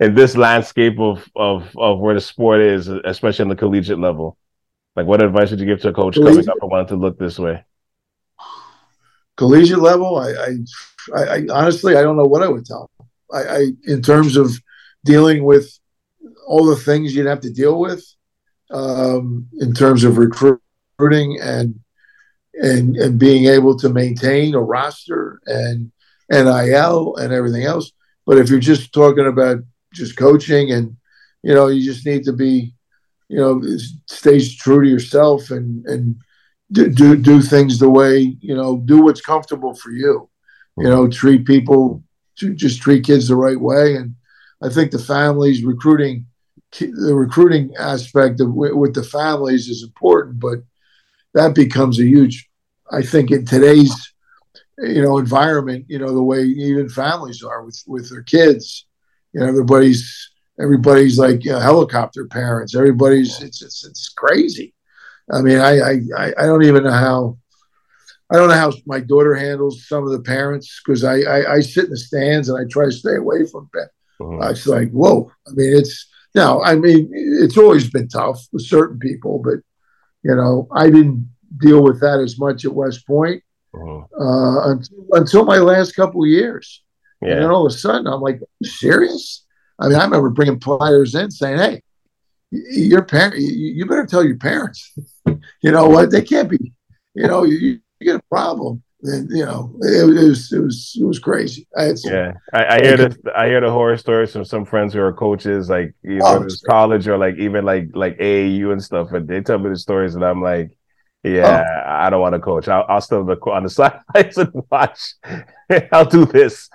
[0.00, 4.36] in this landscape of of of where the sport is, especially on the collegiate level?
[4.96, 7.18] Like, what advice would you give to a coach coming up and wanting to look
[7.18, 7.64] this way?
[9.36, 10.56] Collegiate level, I I,
[11.14, 12.90] I, I honestly I don't know what I would tell.
[13.32, 14.50] I, I in terms of
[15.04, 15.78] dealing with
[16.46, 18.04] all the things you'd have to deal with
[18.70, 21.80] um, in terms of recruiting and
[22.54, 25.90] and and being able to maintain a roster and
[26.30, 27.92] NIL and everything else.
[28.26, 29.58] But if you're just talking about
[29.92, 30.96] just coaching and
[31.42, 32.74] you know you just need to be
[33.28, 33.62] you know
[34.06, 36.16] stay true to yourself and and
[36.72, 40.28] do do, do things the way you know do what's comfortable for you.
[40.76, 42.02] You know, treat people
[42.38, 44.14] to just treat kids the right way and
[44.62, 46.26] I think the families recruiting
[46.78, 50.60] the recruiting aspect of with, the families is important, but
[51.34, 52.48] that becomes a huge.
[52.92, 54.12] I think in today's
[54.78, 58.86] you know environment, you know the way even families are with with their kids,
[59.32, 62.76] you know everybody's everybody's like you know, helicopter parents.
[62.76, 64.74] Everybody's it's it's it's crazy.
[65.32, 67.38] I mean, I I I don't even know how.
[68.32, 71.60] I don't know how my daughter handles some of the parents because I, I I
[71.60, 73.86] sit in the stands and I try to stay away from pa-
[74.20, 74.50] Mhm.
[74.50, 75.30] it's like, whoa.
[75.48, 79.58] I mean, it's no, I mean, it's always been tough with certain people, but
[80.22, 81.28] you know, I didn't
[81.58, 83.42] deal with that as much at West Point
[83.74, 84.02] Mhm.
[84.20, 86.82] uh, until, until my last couple of years.
[87.22, 89.44] And then all of a sudden, I'm like, you serious?
[89.78, 91.82] I mean, I remember bringing players in saying, hey,
[92.50, 94.92] your parent, you, you better tell your parents.
[95.26, 96.10] you know what?
[96.10, 96.72] They can't be,
[97.14, 98.82] you know, you, you get a problem.
[99.02, 101.66] Then, you know, it, it was, it was, it was crazy.
[101.76, 102.32] I had some, yeah.
[102.52, 105.70] I, I hear the I hear the horror stories from some friends who are coaches,
[105.70, 109.12] like you know, Oh, college or like even like like AAU and stuff.
[109.12, 110.76] And they tell me the stories, and I'm like,
[111.22, 111.90] yeah, Oh.
[111.90, 112.68] I don't want to coach.
[112.68, 113.70] I'll, I'll still look on the
[114.14, 115.14] sidelines and watch.
[115.92, 116.68] I'll do this.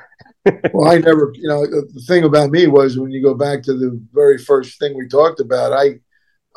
[0.73, 3.63] well, I never, you know, the, the thing about me was when you go back
[3.63, 5.99] to the very first thing we talked about, I,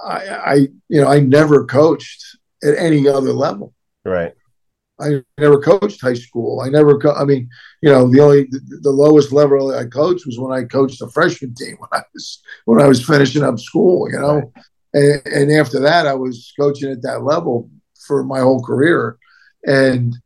[0.02, 0.54] I, I,
[0.88, 2.22] you know, I never coached
[2.62, 3.72] at any other level.
[4.04, 4.34] Right.
[5.01, 6.61] I never coached high school.
[6.61, 7.49] I never, co- I mean,
[7.82, 11.09] you know, the only the, the lowest level I coached was when I coached the
[11.11, 14.11] freshman team when I was when I was finishing up school.
[14.11, 14.53] You know,
[14.92, 17.70] and, and after that, I was coaching at that level
[18.07, 19.18] for my whole career,
[19.66, 20.16] and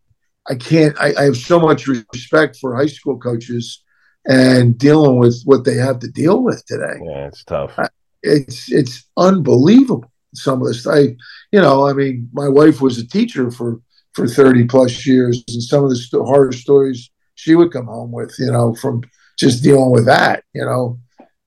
[0.49, 0.97] I can't.
[0.99, 3.83] I, I have so much respect for high school coaches
[4.27, 7.01] and dealing with what they have to deal with today.
[7.03, 7.79] Yeah, it's tough.
[8.23, 10.11] It's it's unbelievable.
[10.35, 11.15] Some of this, I,
[11.51, 13.81] you know, I mean, my wife was a teacher for
[14.15, 18.13] for 30 plus years and some of the st- horror stories she would come home
[18.13, 19.03] with you know from
[19.39, 20.99] just dealing with that you know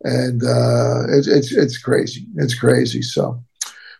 [0.03, 3.43] and uh it's it's, it's crazy it's crazy so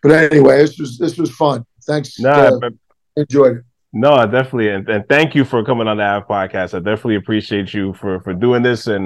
[0.02, 2.32] but anyway this was this was fun thanks Nah,
[2.64, 2.70] uh,
[3.16, 3.64] enjoyed it
[3.94, 6.74] No, I definitely, and, and thank you for coming on the Ave podcast.
[6.74, 9.06] I definitely appreciate you for for doing this, and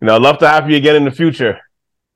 [0.00, 1.54] you know, I'd love to have you again in the future.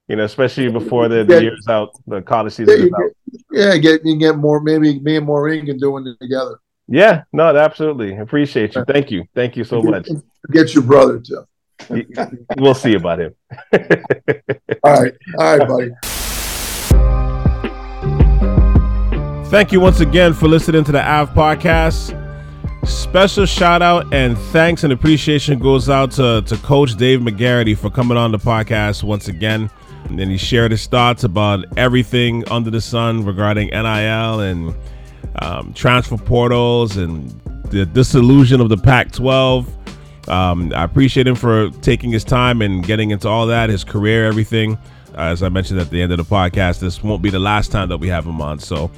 [0.08, 1.40] You know, especially before the, the Yeah.
[1.46, 3.00] year's out, the college season you is out.
[3.00, 6.56] get, yeah get you get more maybe me and Maureen can do it together
[6.92, 8.84] Yeah, no, absolutely, appreciate you.
[8.84, 10.08] Thank you, thank you so much.
[10.50, 11.46] get your brother too
[12.56, 13.34] we'll see about him.
[14.84, 15.90] all right all right buddy
[19.50, 22.18] Thank you once again for listening to the Ave podcast.
[22.88, 27.90] Special shout out and thanks and appreciation goes out to, to Coach Dave Magarity for
[27.90, 29.70] coming on the podcast once again.
[30.04, 34.74] And then he shared his thoughts about everything under the sun regarding NIL and
[35.36, 37.30] um, transfer portals and
[37.70, 40.28] the disillusion of the Pac 12.
[40.28, 44.26] Um, I appreciate him for taking his time and getting into all that, his career,
[44.26, 44.78] everything.
[45.14, 47.88] as I mentioned at the end of the podcast, this won't be the last time
[47.88, 48.58] that we have him on.
[48.58, 48.90] So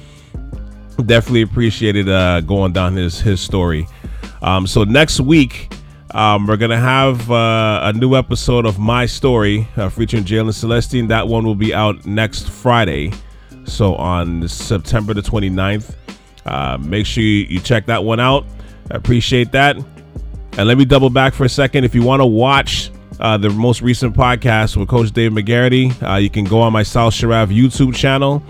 [1.05, 3.87] definitely appreciated uh, going down his his story.
[4.41, 5.73] Um, so next week,
[6.11, 11.07] um, we're gonna have uh, a new episode of My Story uh, featuring Jalen Celestine.
[11.07, 13.11] That one will be out next Friday,
[13.65, 15.95] so on September the 29th.
[16.45, 18.45] Uh, make sure you, check that one out.
[18.91, 19.77] I appreciate that.
[19.77, 21.83] And let me double back for a second.
[21.83, 26.17] If you want to watch uh, the most recent podcast with Coach Dave Magarity, uh,
[26.17, 28.43] you can go on my South Shore Ave YouTube channel.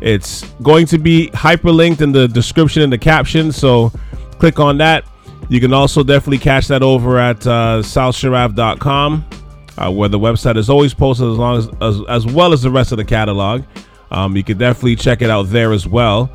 [0.00, 3.90] It's going to be hyperlinked in the description and the caption, so
[4.38, 5.04] click on that.
[5.48, 9.24] You can also definitely catch that over at uh, SouthShoreAve.com,
[9.78, 12.70] uh, where the website is always posted as long as as, as well as the
[12.70, 13.62] rest of the catalog.
[14.10, 16.30] Um, you can definitely check it out there as well.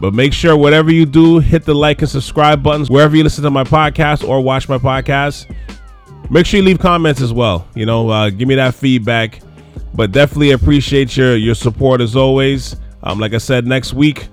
[0.00, 3.44] But make sure whatever you do, hit the like and subscribe buttons wherever you listen
[3.44, 5.54] to my podcast or watch my podcast.
[6.30, 7.68] Make sure you leave comments as well.
[7.74, 9.40] You know, uh, give me that feedback.
[9.92, 12.76] But definitely appreciate your your support as always.
[13.02, 14.28] Um, like I said, next week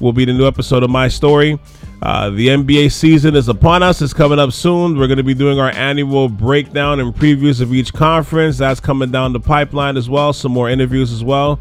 [0.00, 1.58] will be the new episode of my story.
[2.02, 4.02] Uh, the NBA season is upon us.
[4.02, 4.98] It's coming up soon.
[4.98, 8.58] We're going to be doing our annual breakdown and previews of each conference.
[8.58, 10.32] That's coming down the pipeline as well.
[10.32, 11.60] Some more interviews as well,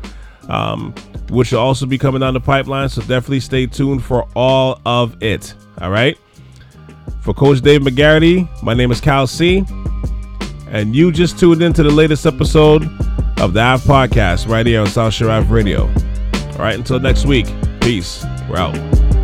[0.50, 0.94] um,
[1.30, 2.90] which will also be coming down the pipeline.
[2.90, 5.54] So definitely stay tuned for all of it.
[5.80, 6.18] All right.
[7.22, 9.64] For Coach Dave Magarity, my name is Cal C.
[10.68, 12.84] And you just tuned into the latest episode
[13.40, 15.84] of the Ave Podcast right here on South Shore Radio.
[15.84, 17.48] All right, until next week,
[17.82, 18.26] peace.
[18.50, 19.21] We're out.